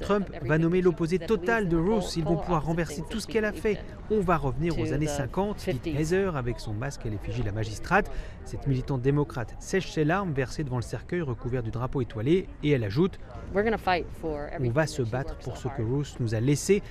[0.00, 2.16] Trump va nommer l'opposé total de Ruth.
[2.16, 3.78] Ils vont pouvoir renverser tout ce qu'elle a fait.
[4.10, 7.52] On va revenir aux années 50, dit Heather avec son masque à l'effigie de la
[7.52, 8.10] magistrate.
[8.46, 12.70] Cette militante démocrate sèche ses larmes versées devant le cercueil recouvert du drapeau étoilé et
[12.70, 13.18] elle ajoute
[14.60, 16.82] On va se battre pour ce que Ruth nous a laissé.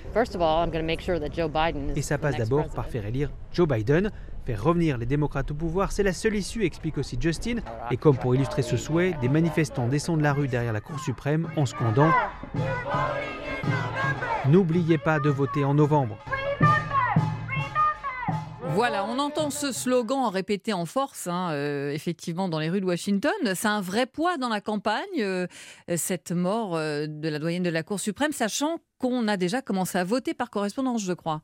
[1.96, 4.12] Et ça passe d'abord par faire élire Joe Biden.
[4.46, 7.58] Faire revenir les démocrates au pouvoir, c'est la seule issue, explique aussi Justin.
[7.92, 11.50] Et comme pour illustrer ce souhait, des manifestants descendent la rue derrière la Cour suprême
[11.58, 12.12] en scandant
[14.48, 16.18] N'oubliez pas de voter en novembre.
[18.78, 22.86] Voilà, on entend ce slogan répété en force, hein, euh, effectivement, dans les rues de
[22.86, 23.34] Washington.
[23.56, 25.48] C'est un vrai poids dans la campagne, euh,
[25.96, 29.98] cette mort euh, de la doyenne de la Cour suprême, sachant qu'on a déjà commencé
[29.98, 31.42] à voter par correspondance, je crois.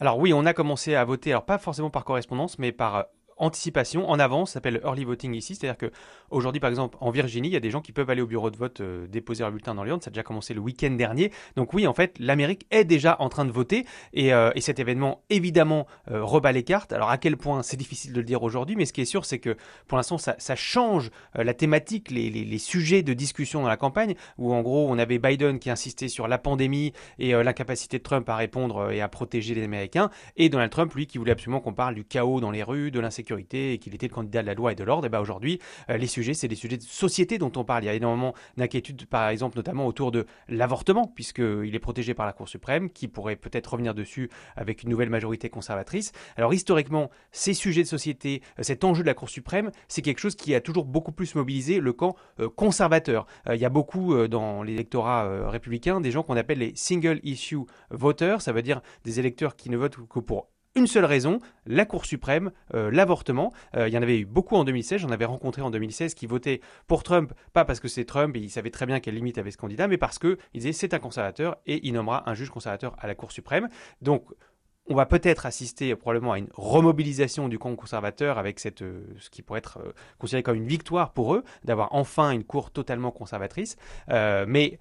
[0.00, 3.06] Alors oui, on a commencé à voter, alors pas forcément par correspondance, mais par
[3.42, 5.56] anticipation, en avance, ça s'appelle early voting ici.
[5.56, 5.90] C'est-à-dire que
[6.30, 8.50] aujourd'hui, par exemple, en Virginie, il y a des gens qui peuvent aller au bureau
[8.50, 10.00] de vote euh, déposer leur bulletin dans l'urne.
[10.00, 11.32] Ça a déjà commencé le week-end dernier.
[11.56, 14.78] Donc oui, en fait, l'Amérique est déjà en train de voter et, euh, et cet
[14.78, 16.92] événement, évidemment, euh, rebat les cartes.
[16.92, 19.24] Alors à quel point, c'est difficile de le dire aujourd'hui, mais ce qui est sûr,
[19.24, 19.56] c'est que
[19.88, 24.60] pour l'instant, ça, change la thématique, les, sujets de discussion dans la campagne, où en
[24.62, 28.92] gros, on avait Biden qui insistait sur la pandémie et l'incapacité de Trump à répondre
[28.92, 32.04] et à protéger les Américains, et Donald Trump, lui, qui voulait absolument qu'on parle du
[32.04, 34.74] chaos dans les rues, de l'insécurité, et qu'il était le candidat de la loi et
[34.74, 35.06] de l'ordre.
[35.06, 37.84] Et bien aujourd'hui, les sujets, c'est des sujets de société dont on parle.
[37.84, 42.26] Il y a énormément d'inquiétudes, par exemple, notamment autour de l'avortement, puisqu'il est protégé par
[42.26, 46.12] la Cour suprême, qui pourrait peut-être revenir dessus avec une nouvelle majorité conservatrice.
[46.36, 50.18] Alors historiquement, ces sujets de société, euh, cet enjeu de la Cour suprême, c'est quelque
[50.18, 53.26] chose qui a toujours beaucoup plus mobilisé le camp euh, conservateur.
[53.48, 57.60] Euh, il y a beaucoup dans l'électorat républicain des gens qu'on appelle les single issue
[57.90, 61.84] voters, ça veut dire des électeurs qui ne votent que pour une seule raison, la
[61.84, 63.52] Cour suprême, euh, l'avortement.
[63.76, 66.26] Euh, il y en avait eu beaucoup en 2016, j'en avais rencontré en 2016 qui
[66.26, 69.38] votaient pour Trump, pas parce que c'est Trump et ils savaient très bien quelle limite
[69.38, 72.50] avait ce candidat, mais parce qu'ils disaient c'est un conservateur et il nommera un juge
[72.50, 73.68] conservateur à la Cour suprême.
[74.00, 74.24] Donc
[74.88, 79.42] on va peut-être assister probablement à une remobilisation du camp conservateur avec euh, ce qui
[79.42, 79.78] pourrait être
[80.18, 83.76] considéré comme une victoire pour eux, d'avoir enfin une cour totalement conservatrice.
[84.08, 84.78] mais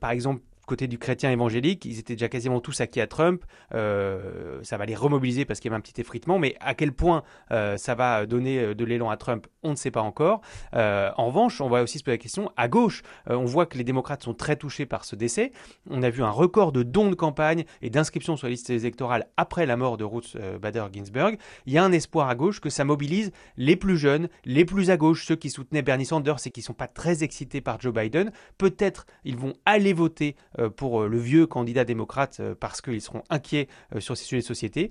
[0.00, 3.44] par exemple, côté du chrétien évangélique, ils étaient déjà quasiment tous acquis à Trump.
[3.74, 6.92] Euh, ça va les remobiliser parce qu'il y avait un petit effritement, mais à quel
[6.92, 10.42] point euh, ça va donner euh, de l'élan à Trump, on ne sait pas encore.
[10.72, 13.84] en revanche, on va aussi se poser la question, à gauche, on voit que les
[13.84, 15.50] démocrates sont très touchés par ce décès.
[15.90, 19.26] On a vu un record de dons de campagne et d'inscriptions sur la liste électorale
[19.36, 21.36] après la mort de Ruth Bader Ginsburg.
[21.66, 24.90] Il y a un espoir à gauche que ça mobilise les plus jeunes, les plus
[24.90, 27.80] à gauche, ceux qui soutenaient Bernie Sanders et qui ne sont pas très excités par
[27.80, 28.30] Joe Biden.
[28.56, 30.36] Peut-être ils vont aller voter
[30.68, 33.68] pour euh, le vieux candidat démocrate euh, parce qu'ils seront inquiets
[33.98, 34.90] sur ces sujets de société.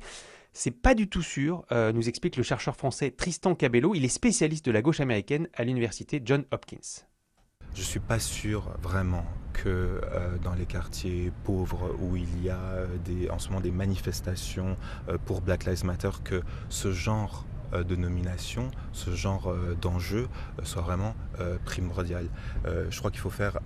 [0.51, 3.93] C'est pas du tout sûr, nous explique le chercheur français Tristan Cabello.
[3.93, 7.05] Il est spécialiste de la gauche américaine à l'université John Hopkins.
[7.75, 10.01] Je suis pas sûr vraiment que
[10.43, 12.87] dans les quartiers pauvres où il y a
[13.29, 14.75] en ce moment des manifestations
[15.25, 20.27] pour Black Lives Matter, que ce genre de nomination, ce genre d'enjeu
[20.63, 21.15] soit vraiment
[21.63, 22.27] primordial.
[22.65, 23.59] je crois qu'il faut faire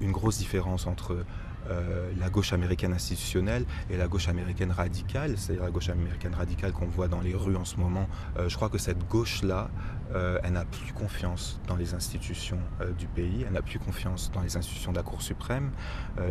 [0.00, 1.24] une grosse différence entre
[1.70, 6.72] euh, la gauche américaine institutionnelle et la gauche américaine radicale, c'est-à-dire la gauche américaine radicale
[6.72, 8.08] qu'on voit dans les rues en ce moment.
[8.36, 9.70] Euh, je crois que cette gauche-là,
[10.14, 12.60] euh, elle n'a plus confiance dans les institutions
[12.98, 15.70] du pays, elle n'a plus confiance dans les institutions de la Cour suprême,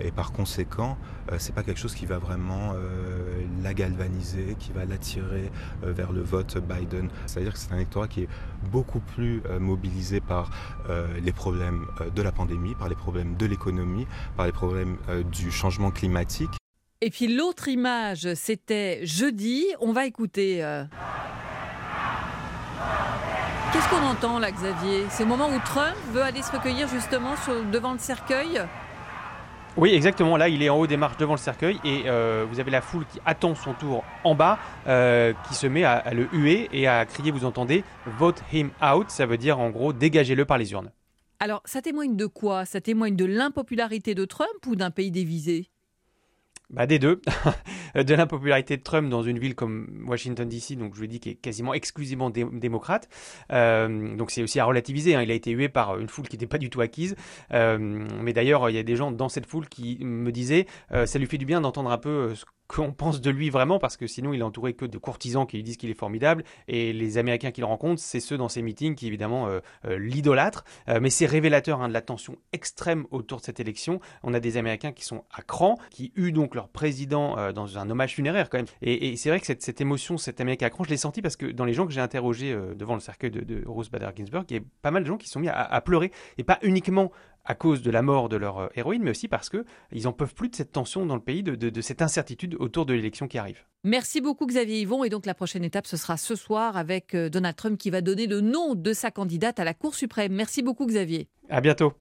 [0.04, 0.98] et par conséquent,
[1.38, 2.74] c'est pas quelque chose qui va vraiment
[3.64, 7.10] la galvaniser, qui va l'attirer vers le vote Biden.
[7.26, 8.30] C'est-à-dire que c'est un électorat qui est
[8.72, 10.52] beaucoup plus mobilisé par
[11.22, 14.98] les problèmes de la pandémie, par les problèmes de l'économie, par les problèmes
[15.32, 16.52] du changement climatique.
[17.02, 19.66] Et puis l'autre image, c'était jeudi.
[19.80, 20.64] On va écouter.
[23.72, 25.06] Qu'est-ce qu'on entend là, Xavier?
[25.10, 27.36] C'est au moment où Trump veut aller se recueillir justement
[27.72, 28.62] devant le cercueil?
[29.78, 30.36] Oui, exactement.
[30.36, 32.82] Là, il est en haut des marches devant le cercueil et euh, vous avez la
[32.82, 36.86] foule qui attend son tour en bas, euh, qui se met à, le huer et
[36.86, 40.74] à crier, vous entendez, Vote him out, ça veut dire en gros, dégagez-le par les
[40.74, 40.92] urnes.
[41.40, 42.66] Alors, ça témoigne de quoi?
[42.66, 45.70] Ça témoigne de l'impopularité de Trump ou d'un pays dévisé?
[46.72, 47.22] Bah des deux.
[47.96, 51.30] de l'impopularité de Trump dans une ville comme Washington DC, donc je vous dis qui
[51.30, 53.10] est quasiment exclusivement démocrate.
[53.52, 55.16] Euh, donc c'est aussi à relativiser.
[55.16, 55.22] Hein.
[55.24, 57.16] Il a été hué par une foule qui n'était pas du tout acquise.
[57.54, 57.78] Euh,
[58.22, 61.20] mais d'ailleurs, il y a des gens dans cette foule qui me disaient, euh, ça
[61.20, 64.08] lui fait du bien d'entendre un peu ce qu'on pense de lui vraiment, parce que
[64.08, 67.18] sinon il est entouré que de courtisans qui lui disent qu'il est formidable, et les
[67.18, 70.64] Américains qu'il rencontre, c'est ceux dans ses meetings qui évidemment euh, euh, l'idolâtrent.
[70.88, 74.00] Euh, mais c'est révélateur hein, de la tension extrême autour de cette élection.
[74.24, 77.90] On a des Américains qui sont à cran, qui eut donc leur président dans un
[77.90, 78.68] hommage funéraire quand même.
[78.82, 81.36] Et, c'est vrai que cette, cette, émotion, cet Américain à cran, je l'ai senti parce
[81.36, 84.46] que dans les gens que j'ai interrogés devant le cercueil de, de Rose Bader Ginsburg,
[84.50, 86.60] il y a pas mal de gens qui sont mis à, à pleurer, et pas
[86.62, 87.12] uniquement
[87.46, 90.34] à cause de la mort de leur euh, héroïne, mais aussi parce qu'ils n'en peuvent
[90.34, 93.66] plus de cette tension dans le pays, de, cette incertitude autour de l'élection qui arrive.
[93.84, 95.04] Merci beaucoup Xavier Yvon.
[95.04, 98.02] Et donc la prochaine étape, ce sera ce soir avec euh, Donald Trump qui va
[98.02, 100.34] donner le nom de sa candidate à la Cour suprême.
[100.34, 101.28] Merci beaucoup Xavier.
[101.50, 101.94] À bientôt.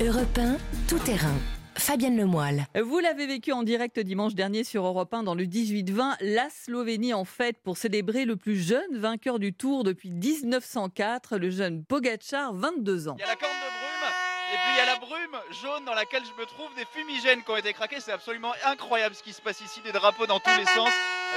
[0.00, 0.56] Europe 1,
[0.88, 1.34] tout terrain.
[1.78, 2.66] Fabienne Lemoyle.
[2.82, 6.16] Vous l'avez vécu en direct dimanche dernier sur Europe 1 dans le 18-20.
[6.20, 11.50] La Slovénie en fête pour célébrer le plus jeune vainqueur du Tour depuis 1904, le
[11.50, 13.16] jeune Pogacar, 22 ans.
[13.18, 13.36] Il y a la
[14.52, 17.42] et puis il y a la brume jaune dans laquelle je me trouve, des fumigènes
[17.42, 18.00] qui ont été craqués.
[18.00, 20.92] C'est absolument incroyable ce qui se passe ici, des drapeaux dans tous les sens,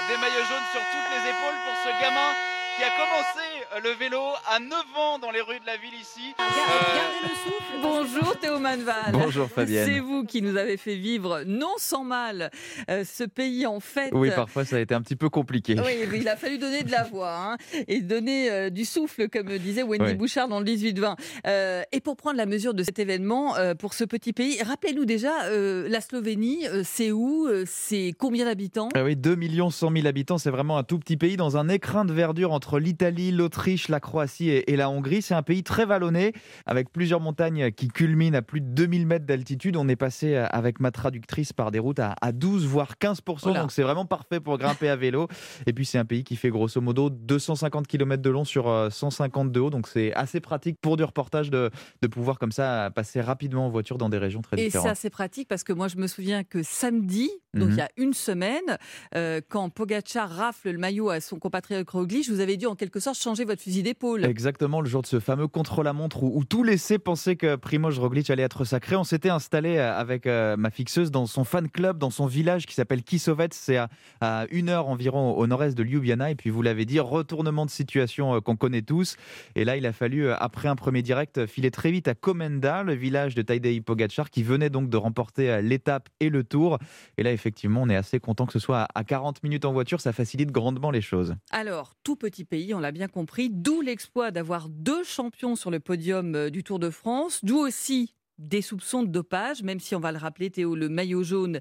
[0.08, 2.34] des maillots jaunes sur toutes les épaules pour ce gamin
[2.78, 4.20] qui a commencé le vélo
[4.52, 6.34] à 9 ans dans les rues de la ville ici.
[6.38, 7.64] Gardez le souffle.
[7.82, 9.12] Bonjour Théo Manval.
[9.14, 9.86] Bonjour, Fabienne.
[9.88, 12.50] C'est vous qui nous avez fait vivre, non sans mal,
[12.90, 14.10] euh, ce pays en fait.
[14.14, 15.76] Oui, parfois ça a été un petit peu compliqué.
[15.86, 19.58] Oui, il a fallu donner de la voix hein, et donner euh, du souffle, comme
[19.60, 20.16] disait Wendy Oui.
[20.16, 21.16] Bouchard dans le 18-20.
[21.48, 25.06] Euh, et pour prendre la mesure de cet événement, euh, pour ce petit pays, rappelez-nous
[25.06, 28.90] déjà, euh, la Slovénie, euh, c'est où Euh, C'est combien d'habitants?
[28.96, 29.38] Ah oui, 2
[29.70, 32.80] 100 000 habitants, c'est vraiment un tout petit pays dans un écrin de verdure entre
[32.80, 33.59] l'Italie, l'Autriche,
[33.90, 35.22] la Croatie et, et la Hongrie.
[35.22, 36.34] C'est un pays très vallonné,
[36.66, 39.76] avec plusieurs montagnes qui culminent à plus de 2000 mètres d'altitude.
[39.78, 43.20] On est passé euh, avec ma traductrice par des routes à, à 12 voire 15
[43.44, 43.62] Voilà.
[43.62, 45.28] donc c'est vraiment parfait pour grimper à vélo.
[45.66, 48.90] Et puis c'est un pays qui fait grosso modo 250 km de long sur euh,
[48.90, 51.70] 150 de haut, donc c'est assez pratique pour du reportage de,
[52.02, 54.88] de pouvoir comme ça passer rapidement en voiture dans des régions très Et différentes.
[54.90, 57.72] ça, c'est pratique parce que moi, je me souviens que samedi, donc Mhm.
[57.74, 58.78] il y a une semaine,
[59.16, 63.00] euh, quand Pogacar rafle le maillot à son compatriote Roglic, vous avez dû en quelque
[63.00, 64.26] sorte changer votre fusil d'épaule.
[64.26, 68.30] Exactement, le jour de ce fameux contre-la-montre où, où tout laissait penser que Primoz Roglic
[68.30, 68.96] allait être sacré.
[68.96, 72.68] On s'était installé euh, avec euh, ma fixeuse dans son fan club, dans son village
[72.68, 73.50] qui s'appelle Kisovets.
[73.54, 73.90] C'est à,
[74.22, 76.30] à une heure environ au nord-est de Ljubljana.
[76.30, 79.16] Et puis, vous l'avez dit, retournement de situation euh, qu'on connaît tous.
[79.56, 82.94] Et là, il a fallu, après un premier direct, filer très vite à Komenda, le
[82.94, 86.78] village de Tadej Pogacar, qui venait donc de remporter l'étape et le tour.
[87.18, 90.02] Et là, effectivement, on est assez content que ce soit à 40 minutes en voiture.
[90.02, 91.34] Ça facilite grandement les choses.
[91.50, 95.80] Alors, tout petit pays, on l'a bien compris, d'où l'exploit d'avoir deux champions sur le
[95.80, 100.00] podium euh, du Tour de France, d'où aussi des soupçons de dopage, même si on
[100.00, 101.60] va le rappeler, Théo, le maillot jaune,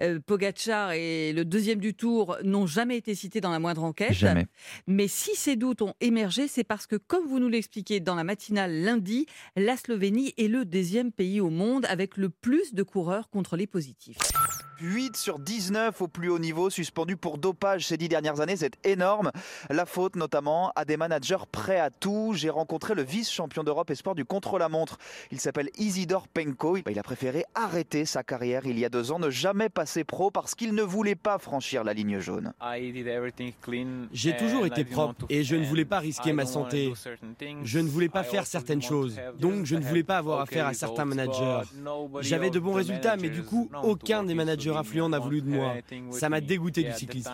[0.00, 4.12] euh, Pogacar et le deuxième du Tour n'ont jamais été cités dans la moindre enquête.
[4.12, 4.46] Jamais.
[4.88, 8.24] Mais si ces doutes ont émergé, c'est parce que, comme vous nous l'expliquez dans la
[8.24, 13.30] matinale lundi, la Slovénie est le deuxième pays au monde avec le plus de coureurs
[13.30, 14.18] contrôlés positifs.
[14.80, 18.76] 8 sur 19 au plus haut niveau, suspendus pour dopage ces dix dernières années, c'est
[18.84, 19.30] énorme.
[19.70, 22.32] La faute notamment à des managers prêts à tout.
[22.34, 24.98] J'ai rencontré le vice-champion d'Europe espoir du contre-la-montre.
[25.30, 26.76] Il s'appelle Isidor Penko.
[26.76, 30.30] Il a préféré arrêter sa carrière il y a deux ans, ne jamais passer pro
[30.30, 32.52] parce qu'il ne voulait pas franchir la ligne jaune.
[34.12, 36.92] J'ai toujours été propre et je ne voulais pas risquer ma santé.
[37.64, 40.74] Je ne voulais pas faire certaines choses, donc je ne voulais pas avoir affaire à
[40.74, 41.62] certains managers.
[42.20, 45.74] J'avais de bons résultats, mais du coup, aucun des managers influents n'a voulu de moi.
[46.10, 47.30] Ça m'a dégoûté du cyclisme.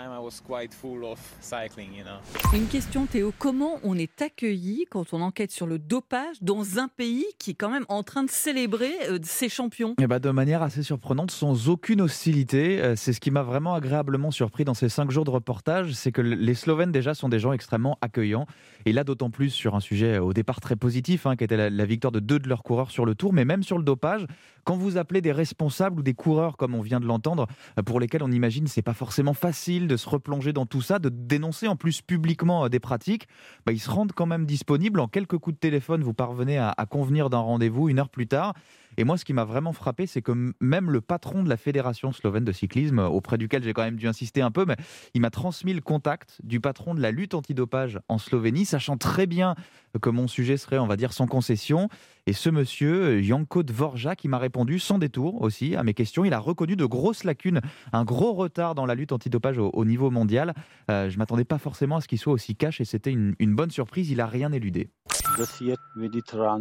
[2.53, 3.33] Une question, Théo.
[3.39, 7.55] Comment on est accueilli quand on enquête sur le dopage dans un pays qui est
[7.55, 9.95] quand même en train de célébrer euh, ses champions?
[10.01, 12.81] Eh ben, de manière assez surprenante, sans aucune hostilité.
[12.81, 16.13] Euh, C'est ce qui m'a vraiment agréablement surpris dans ces cinq jours de reportage, c'est
[16.13, 18.47] que les Slovènes déjà sont des gens extrêmement accueillants.
[18.85, 21.57] Et là, d'autant plus sur un sujet euh, au départ très positif, hein, qui était
[21.57, 23.85] la, la victoire de deux de leurs coureurs sur le Tour, mais même sur le
[23.85, 24.27] dopage.
[24.65, 27.47] Quand vous appelez des responsables ou des coureurs, comme on vient de l'entendre,
[27.79, 30.99] euh, pour lesquels on imagine c'est pas forcément facile de se replonger dans tout ça,
[30.99, 33.27] de dénoncer en plus publiquement euh, des pratiques,
[33.67, 35.01] bah, ils se rendent quand même disponibles.
[35.01, 38.27] En quelques coups de téléphone, vous parvenez à, à convenir d'un rendez-vous une heure plus
[38.27, 38.55] tard.
[38.97, 42.13] Et moi, ce qui m'a vraiment frappé, c'est que même le patron de la fédération
[42.13, 44.77] slovène de cyclisme, auprès duquel j'ai quand même dû insister un peu, mais
[45.15, 49.27] il m'a transmis le contact du patron de la lutte antidopage en Slovénie, sachant très
[49.27, 49.55] bien
[50.01, 51.89] que mon sujet serait, on va dire, sans concession.
[52.27, 56.33] Et ce monsieur, Janko Dvorja, qui m'a répondu sans détour aussi à mes questions, il
[56.33, 57.61] a reconnu de grosses lacunes,
[57.93, 60.55] un gros retard dans la lutte antidopage au, au niveau mondial.
[60.91, 63.55] Euh, je m'attendais pas forcément à ce qu'il soit aussi cash et c'était une, une
[63.55, 64.11] bonne surprise.
[64.11, 64.89] Il a rien éludé.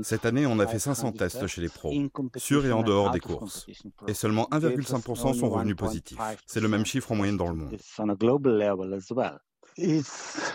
[0.04, 1.92] Cette année, on a fait 500 tests chez les pros,
[2.38, 3.66] sur et en dehors des courses.
[4.08, 6.18] Et seulement 1,5% sont revenus positifs.
[6.46, 7.78] C'est le même chiffre en moyenne dans le monde.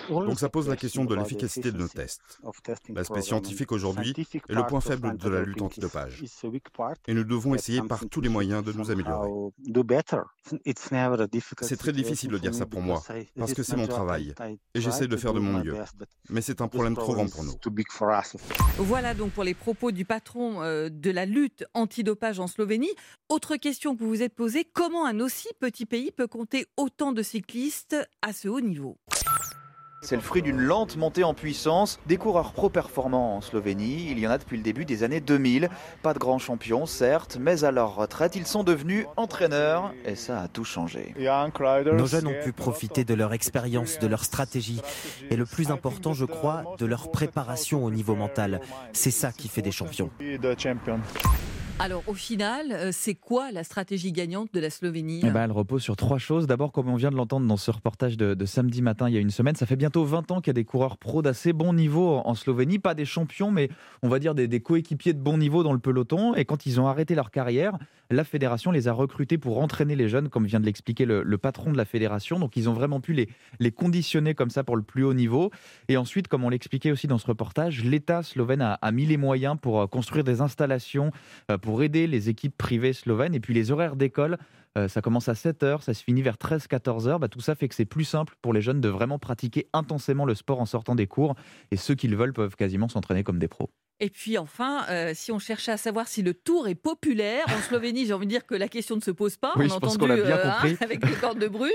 [0.09, 2.41] Donc ça pose la question de l'efficacité de nos tests.
[2.95, 4.15] L'aspect scientifique aujourd'hui
[4.49, 6.25] est le point faible de la lutte antidopage.
[7.07, 9.31] Et nous devons essayer par tous les moyens de nous améliorer.
[11.63, 13.03] C'est très difficile de dire ça pour moi,
[13.37, 14.35] parce que c'est mon travail,
[14.75, 15.77] et j'essaie de faire de mon mieux.
[16.29, 17.55] Mais c'est un problème trop grand pour nous.
[18.79, 22.95] Voilà donc pour les propos du patron euh, de la lutte antidopage en Slovénie.
[23.29, 27.13] Autre question que vous vous êtes posée, comment un aussi petit pays peut compter autant
[27.13, 28.99] de cyclistes à ce haut niveau?
[30.07, 34.07] C'est le fruit d'une lente montée en puissance des coureurs pro performants en Slovénie.
[34.09, 35.69] Il y en a depuis le début des années 2000.
[36.05, 40.43] Pas de grands champions, certes, mais à leur retraite, ils sont devenus entraîneurs et ça
[40.43, 41.13] a tout changé.
[41.19, 44.81] Nos jeunes ont pu profiter de leur expérience, de leur stratégie
[45.29, 48.61] et le plus important, je crois, de leur préparation au niveau mental.
[48.93, 50.11] C'est ça qui fait des champions.
[51.79, 55.53] Alors au final, euh, c'est quoi la stratégie gagnante de la Slovénie Eh ben, elle
[55.53, 56.47] repose sur trois choses.
[56.47, 59.21] D'abord, comme on vient de l'entendre dans ce reportage de, samedi matin, il y a
[59.21, 61.75] une semaine, ça fait bientôt 20 ans qu'il y a des coureurs pros d'assez bon
[61.75, 62.79] niveau en Slovénie.
[62.79, 63.69] Pas des champions, mais
[64.03, 66.35] on va dire des coéquipiers de bon niveau dans le peloton.
[66.35, 67.77] Et quand ils ont arrêté leur carrière,
[68.11, 71.73] la fédération les a recrutés pour entraîner les jeunes, comme vient de l'expliquer le, patron
[71.73, 72.39] de la fédération.
[72.39, 75.51] Donc ils ont vraiment pu les, conditionner comme ça pour le plus haut niveau.
[75.89, 79.57] Et ensuite, comme on l'expliquait aussi dans ce reportage, l'État slovène a, mis les moyens
[79.61, 81.11] pour euh, construire des installations,
[81.51, 83.35] euh, pour aider les équipes privées slovènes.
[83.35, 84.39] Et puis les horaires d'école
[84.77, 87.19] euh, ça commence à 7h, ça se finit vers 13-14h.
[87.19, 90.27] Bah, tout ça fait que c'est plus simple pour les jeunes de vraiment pratiquer intensément
[90.27, 91.35] le sport en sortant des cours.
[91.71, 93.71] Et ceux qui le veulent peuvent quasiment s'entraîner comme des pros.
[93.99, 97.63] Et puis enfin, euh, si on cherchait à savoir si le tour est populaire en
[97.63, 99.55] Slovénie, j'ai envie de dire que la question ne se pose pas.
[99.57, 101.71] on a entendu bien euh, hein, avec les cordes de brune.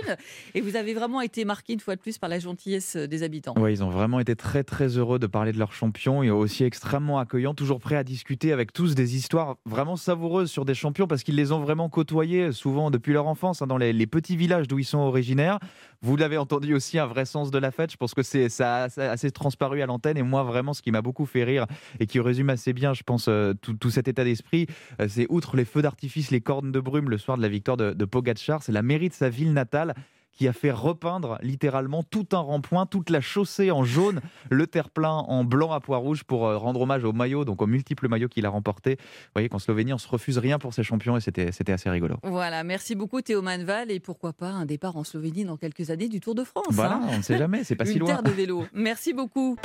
[0.53, 3.55] Et vous avez vraiment été marqué une fois de plus par la gentillesse des habitants.
[3.57, 6.63] Oui, ils ont vraiment été très très heureux de parler de leur champion et aussi
[6.63, 11.07] extrêmement accueillants, toujours prêts à discuter avec tous des histoires vraiment savoureuses sur des champions
[11.07, 14.67] parce qu'ils les ont vraiment côtoyés souvent depuis leur enfance hein, dans les, petits villages
[14.67, 15.57] d'où ils sont originaires.
[16.03, 17.91] Vous l'avez entendu aussi, un vrai sens de la fête.
[17.91, 20.91] Je pense que c'est ça, a assez transparu à l'antenne et moi vraiment ce qui
[20.91, 21.65] m'a beaucoup fait rire
[21.99, 24.67] et qui résume assez bien, je pense, euh, tout, cet état d'esprit.
[24.99, 27.77] Euh, c'est outre les feux d'artifice, les cornes de brume le soir de la victoire
[27.77, 29.95] de, de Pogacar, c'est la mairie de sa ville natale
[30.31, 35.11] qui a fait repeindre littéralement tout un rond-point, toute la chaussée en jaune, le terre-plein
[35.11, 38.29] en blanc à pois rouge pour euh, rendre hommage au maillot, donc aux multiples maillots
[38.29, 38.95] qu'il a remportés.
[38.95, 41.89] Vous voyez qu'en Slovénie, on se refuse rien pour ses champions et c'était, c'était assez
[41.89, 42.15] rigolo.
[42.23, 46.09] Voilà, merci beaucoup Théo Manval et pourquoi pas un départ en Slovénie dans quelques années
[46.09, 46.65] du Tour de France.
[46.69, 47.09] Voilà, hein.
[47.09, 48.07] on ne sait jamais, c'est pas si loin.
[48.07, 48.65] terre de vélo.
[48.73, 49.57] Merci beaucoup.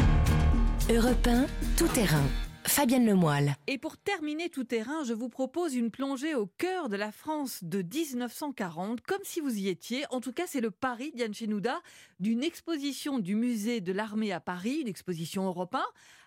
[0.89, 2.23] Europe 1, tout terrain.
[2.63, 3.57] Fabienne Lemoyle.
[3.67, 7.65] Et pour terminer tout terrain, je vous propose une plongée au cœur de la France
[7.65, 10.05] de 1940, comme si vous y étiez.
[10.11, 11.81] En tout cas, c'est le pari Diane Chenouda
[12.21, 15.83] d'une exposition du musée de l'armée à Paris, une exposition européenne.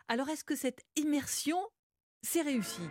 [0.09, 1.59] Alors, est-ce que cette immersion
[2.21, 2.89] s'est réussie?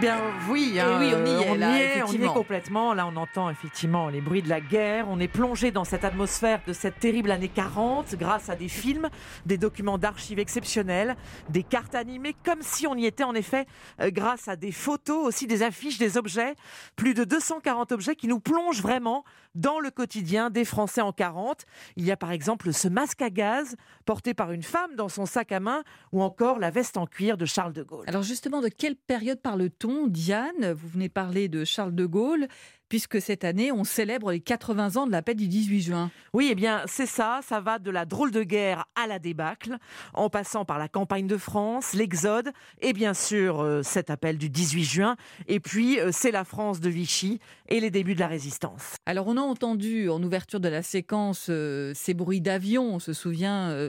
[0.00, 2.94] Bien oui, oui, on y est, on, là, y est on y est complètement.
[2.94, 5.06] Là, on entend effectivement les bruits de la guerre.
[5.08, 9.08] On est plongé dans cette atmosphère de cette terrible année 40 grâce à des films,
[9.44, 11.16] des documents d'archives exceptionnels,
[11.48, 13.66] des cartes animées, comme si on y était en effet
[14.00, 16.54] euh, grâce à des photos, aussi des affiches, des objets.
[16.94, 19.24] Plus de 240 objets qui nous plongent vraiment
[19.56, 21.64] dans le quotidien des Français en 40.
[21.96, 23.74] Il y a par exemple ce masque à gaz
[24.04, 25.82] porté par une femme dans son sac à main
[26.12, 28.04] ou encore la veste en cuir de Charles de Gaulle.
[28.06, 32.46] Alors justement, de quelle période parle-t-on, Diane Vous venez parler de Charles de Gaulle
[32.88, 36.10] puisque cette année, on célèbre les 80 ans de la paix du 18 juin.
[36.32, 37.40] Oui, eh bien, c'est ça.
[37.46, 39.76] Ça va de la drôle de guerre à la débâcle,
[40.14, 44.48] en passant par la campagne de France, l'exode, et bien sûr, euh, cet appel du
[44.48, 45.16] 18 juin.
[45.46, 48.96] Et puis, euh, c'est la France de Vichy et les débuts de la résistance.
[49.06, 53.12] Alors, on a entendu en ouverture de la séquence euh, ces bruits d'avions, on se
[53.12, 53.88] souvient,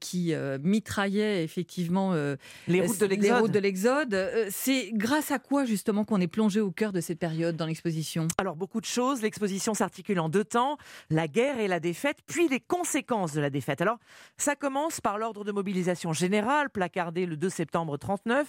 [0.00, 2.14] qui mitraillaient effectivement
[2.68, 4.16] les routes de l'exode.
[4.50, 8.23] c'est grâce à quoi, justement, qu'on est plongé au cœur de cette période dans l'exposition?
[8.38, 9.22] Alors beaucoup de choses.
[9.22, 10.76] L'exposition s'articule en deux temps,
[11.10, 13.80] la guerre et la défaite, puis les conséquences de la défaite.
[13.80, 13.98] Alors
[14.36, 18.46] ça commence par l'ordre de mobilisation générale, placardé le 2 septembre 39,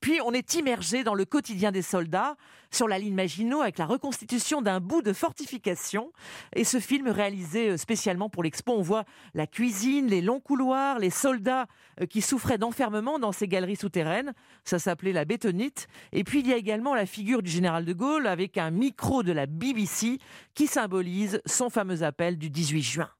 [0.00, 2.36] puis on est immergé dans le quotidien des soldats
[2.74, 6.12] sur la ligne Maginot avec la reconstitution d'un bout de fortification.
[6.54, 9.04] Et ce film réalisé euh, spécialement pour l'expo, on voit
[9.34, 11.66] la cuisine, les longs couloirs, les soldats
[12.00, 14.32] euh, qui souffraient d'enfermement dans ces galeries souterraines.
[14.64, 15.86] Ça s'appelait la bétonite.
[16.12, 19.13] Et puis il y a également la figure du général de Gaulle avec un micro
[19.22, 20.18] de la BBC
[20.54, 23.10] qui symbolise son fameux appel du 18 juin.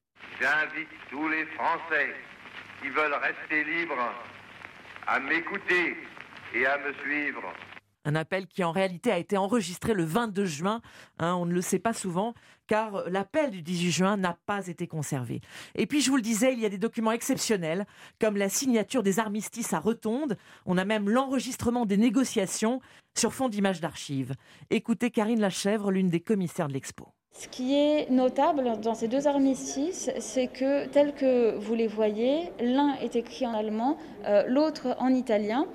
[0.40, 2.14] J'invite tous les Français
[2.82, 4.12] qui veulent rester libres
[5.06, 5.96] à m'écouter
[6.54, 7.52] et à me suivre.
[8.06, 10.82] Un appel qui en réalité a été enregistré le 22 juin.
[11.18, 12.34] Hein, on ne le sait pas souvent
[12.66, 15.40] car l'appel du 18 juin n'a pas été conservé.
[15.74, 17.86] Et puis je vous le disais, il y a des documents exceptionnels
[18.20, 20.36] comme la signature des armistices à Rotonde.
[20.66, 22.80] On a même l'enregistrement des négociations
[23.16, 24.34] sur fond d'images d'archives.
[24.70, 27.08] Écoutez Karine Lachèvre, l'une des commissaires de l'expo.
[27.36, 32.52] Ce qui est notable dans ces deux armistices, c'est que, tel que vous les voyez,
[32.60, 35.66] l'un est écrit en allemand, euh, l'autre en italien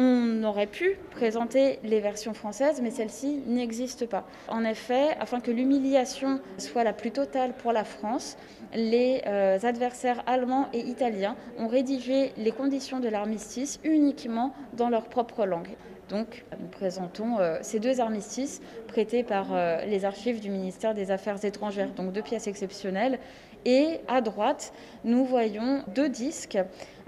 [0.00, 4.26] on aurait pu présenter les versions françaises, mais celle-ci n'existe pas.
[4.48, 8.38] En effet, afin que l'humiliation soit la plus totale pour la France,
[8.74, 15.04] les euh, adversaires allemands et italiens ont rédigé les conditions de l'armistice uniquement dans leur
[15.04, 15.76] propre langue.
[16.08, 21.10] Donc, nous présentons euh, ces deux armistices prêtés par euh, les archives du ministère des
[21.10, 23.18] Affaires étrangères, donc deux pièces exceptionnelles.
[23.66, 24.72] Et à droite,
[25.04, 26.58] nous voyons deux disques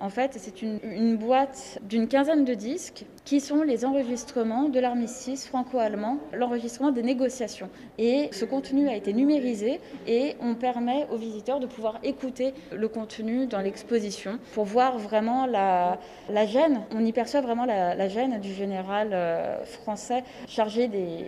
[0.03, 5.46] en fait, c'est une, boîte d'une quinzaine de disques qui sont les enregistrements de l'armistice
[5.46, 7.70] franco-allemand, l'enregistrement des négociations.
[7.98, 9.78] Et ce contenu a été numérisé
[10.09, 15.46] et on permet aux visiteurs de pouvoir écouter le contenu dans l'exposition pour voir vraiment
[15.46, 15.98] la,
[16.46, 16.80] gêne.
[16.92, 21.26] On y perçoit vraiment la, gêne du général euh, français chargé des,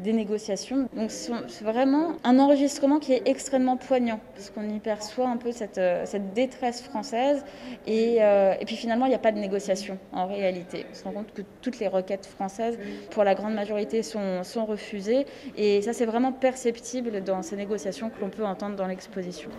[0.00, 0.88] des négociations.
[0.94, 5.52] Donc c'est vraiment un enregistrement qui est extrêmement poignant parce qu'on y perçoit un peu
[5.52, 7.44] cette, euh, cette détresse française
[7.86, 10.84] et Et, euh, et puis finalement, il n'y a pas de négociation en réalité.
[10.90, 12.76] On se rend compte que toutes les requêtes françaises,
[13.10, 15.26] pour la grande majorité, sont, sont refusées.
[15.56, 19.50] Et ça, c'est vraiment perceptible dans ces négociations que l'on peut entendre dans l'exposition.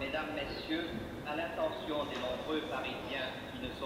[0.00, 0.86] Mesdames, Messieurs,
[1.30, 2.96] à l'attention des nombreux Parisiens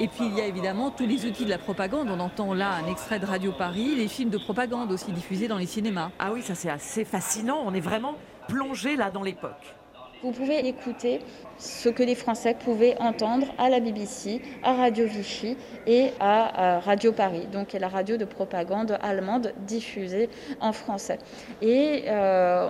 [0.03, 2.09] et puis il y a évidemment tous les outils de la propagande.
[2.11, 5.59] On entend là un extrait de Radio Paris, les films de propagande aussi diffusés dans
[5.59, 6.11] les cinémas.
[6.19, 7.63] Ah oui, ça c'est assez fascinant.
[7.67, 8.15] On est vraiment
[8.49, 9.80] plongé là dans l'époque.
[10.23, 11.21] Vous pouvez écouter
[11.57, 15.57] ce que les Français pouvaient entendre à la BBC, à Radio Vichy
[15.87, 20.29] et à, Radio Paris, donc la radio de propagande allemande diffusée
[20.61, 21.19] en français.
[21.63, 22.69] Et euh,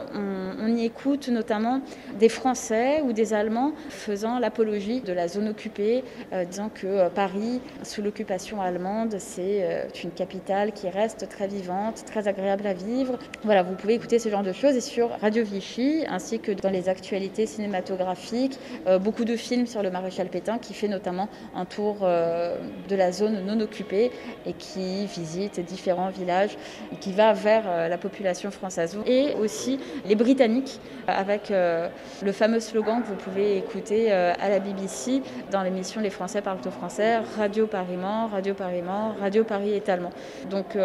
[0.60, 1.80] on, y écoute notamment
[2.18, 7.08] des Français ou des Allemands faisant l'apologie de la zone occupée, euh, disant que euh,
[7.08, 13.18] Paris, sous l'occupation allemande, c'est une capitale qui reste très vivante, très agréable à vivre.
[13.42, 16.70] Voilà, vous pouvez écouter ce genre de choses et sur Radio Vichy, ainsi que dans
[16.70, 21.64] les actualités cinématographiques, euh, beaucoup de films sur le maréchal Pétain qui fait notamment un
[21.64, 22.56] tour euh,
[22.88, 24.10] de la zone non occupée
[24.46, 26.56] et qui visite différents villages,
[26.92, 28.96] et qui va vers euh, la population française.
[29.06, 35.22] Et aussi les Britanniques avec le fameux slogan que vous pouvez écouter à la BBC
[35.50, 39.72] dans l'émission Les Français parlent au français, Radio Paris Mans, Radio Paris Mans, Radio Paris
[39.72, 40.12] est allemand.
[40.50, 40.76] Donc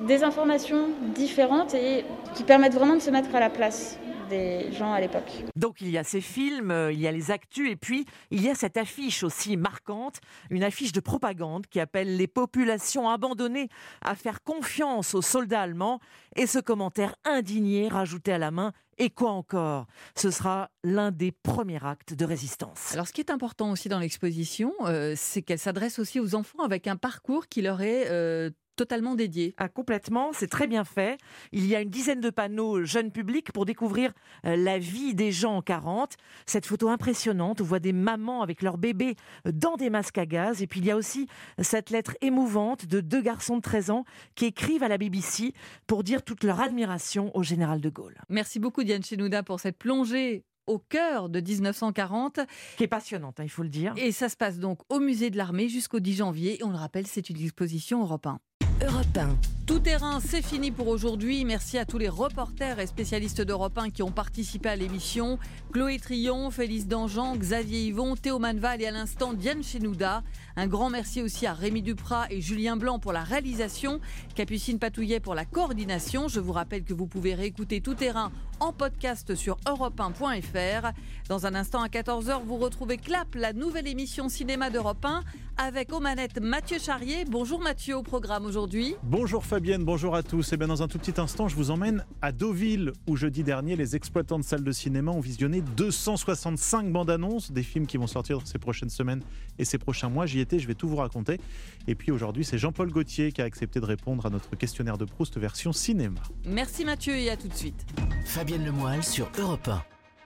[0.00, 3.98] des informations différentes et qui permettent vraiment de se mettre à la place
[4.32, 5.44] des gens à l'époque.
[5.56, 8.42] Donc il y a ces films, euh, il y a les actus et puis il
[8.42, 10.20] y a cette affiche aussi marquante,
[10.50, 13.68] une affiche de propagande qui appelle les populations abandonnées
[14.00, 16.00] à faire confiance aux soldats allemands
[16.34, 19.86] et ce commentaire indigné rajouté à la main et quoi encore?
[20.14, 22.92] Ce sera l'un des premiers actes de résistance.
[22.92, 26.62] Alors ce qui est important aussi dans l'exposition, euh, c'est qu'elle s'adresse aussi aux enfants
[26.62, 28.50] avec un parcours qui leur est euh,
[28.82, 29.54] totalement dédié.
[29.58, 31.16] Ah, complètement, c'est très bien fait.
[31.52, 34.12] Il y a une dizaine de panneaux jeunes publics pour découvrir
[34.44, 36.16] euh, la vie des gens en 40.
[36.46, 39.14] Cette photo impressionnante, on voit des mamans avec leurs bébés
[39.44, 40.62] dans des masques à gaz.
[40.62, 41.28] Et puis il y a aussi
[41.60, 44.04] cette lettre émouvante de deux garçons de 13 ans
[44.34, 45.54] qui écrivent à la BBC
[45.86, 48.18] pour dire toute leur admiration au général de Gaulle.
[48.28, 52.40] Merci beaucoup Diane Chenouda pour cette plongée au cœur de 1940.
[52.76, 53.94] Qui est passionnante, hein, il faut le dire.
[53.96, 56.60] Et ça se passe donc au musée de l'armée jusqu'au 10 janvier.
[56.60, 58.38] Et on le rappelle, c'est une exposition Europe 1.
[58.82, 59.36] Europe 1.
[59.64, 61.44] Tout terrain, c'est fini pour aujourd'hui.
[61.44, 65.38] Merci à tous les reporters et spécialistes d'Europe 1 qui ont participé à l'émission.
[65.72, 70.24] Chloé Trion, Félix Dangean, Xavier Yvon, Théo Manval et à l'instant Diane Chenouda.
[70.56, 74.00] Un grand merci aussi à Rémi Duprat et Julien Blanc pour la réalisation,
[74.34, 76.26] Capucine Patouillet pour la coordination.
[76.26, 80.92] Je vous rappelle que vous pouvez réécouter Tout terrain en podcast sur europe1.fr.
[81.28, 85.22] Dans un instant à 14h, vous retrouvez Clap, la nouvelle émission cinéma d'Europe 1
[85.56, 87.24] avec aux manettes Mathieu Charrier.
[87.24, 88.94] Bonjour Mathieu au programme aujourd'hui.
[89.02, 90.52] Bonjour Fabienne, bonjour à tous.
[90.52, 93.42] Et eh bien dans un tout petit instant, je vous emmène à Deauville où jeudi
[93.42, 97.96] dernier, les exploitants de salles de cinéma ont visionné 265 bandes annonces des films qui
[97.96, 99.22] vont sortir ces prochaines semaines
[99.58, 100.26] et ces prochains mois.
[100.26, 101.40] J'y étais, je vais tout vous raconter.
[101.86, 105.04] Et puis aujourd'hui, c'est Jean-Paul Gaultier qui a accepté de répondre à notre questionnaire de
[105.04, 106.20] Proust version cinéma.
[106.46, 107.86] Merci Mathieu et à tout de suite.
[108.24, 109.91] Fabienne Lemoyle sur Europe 1.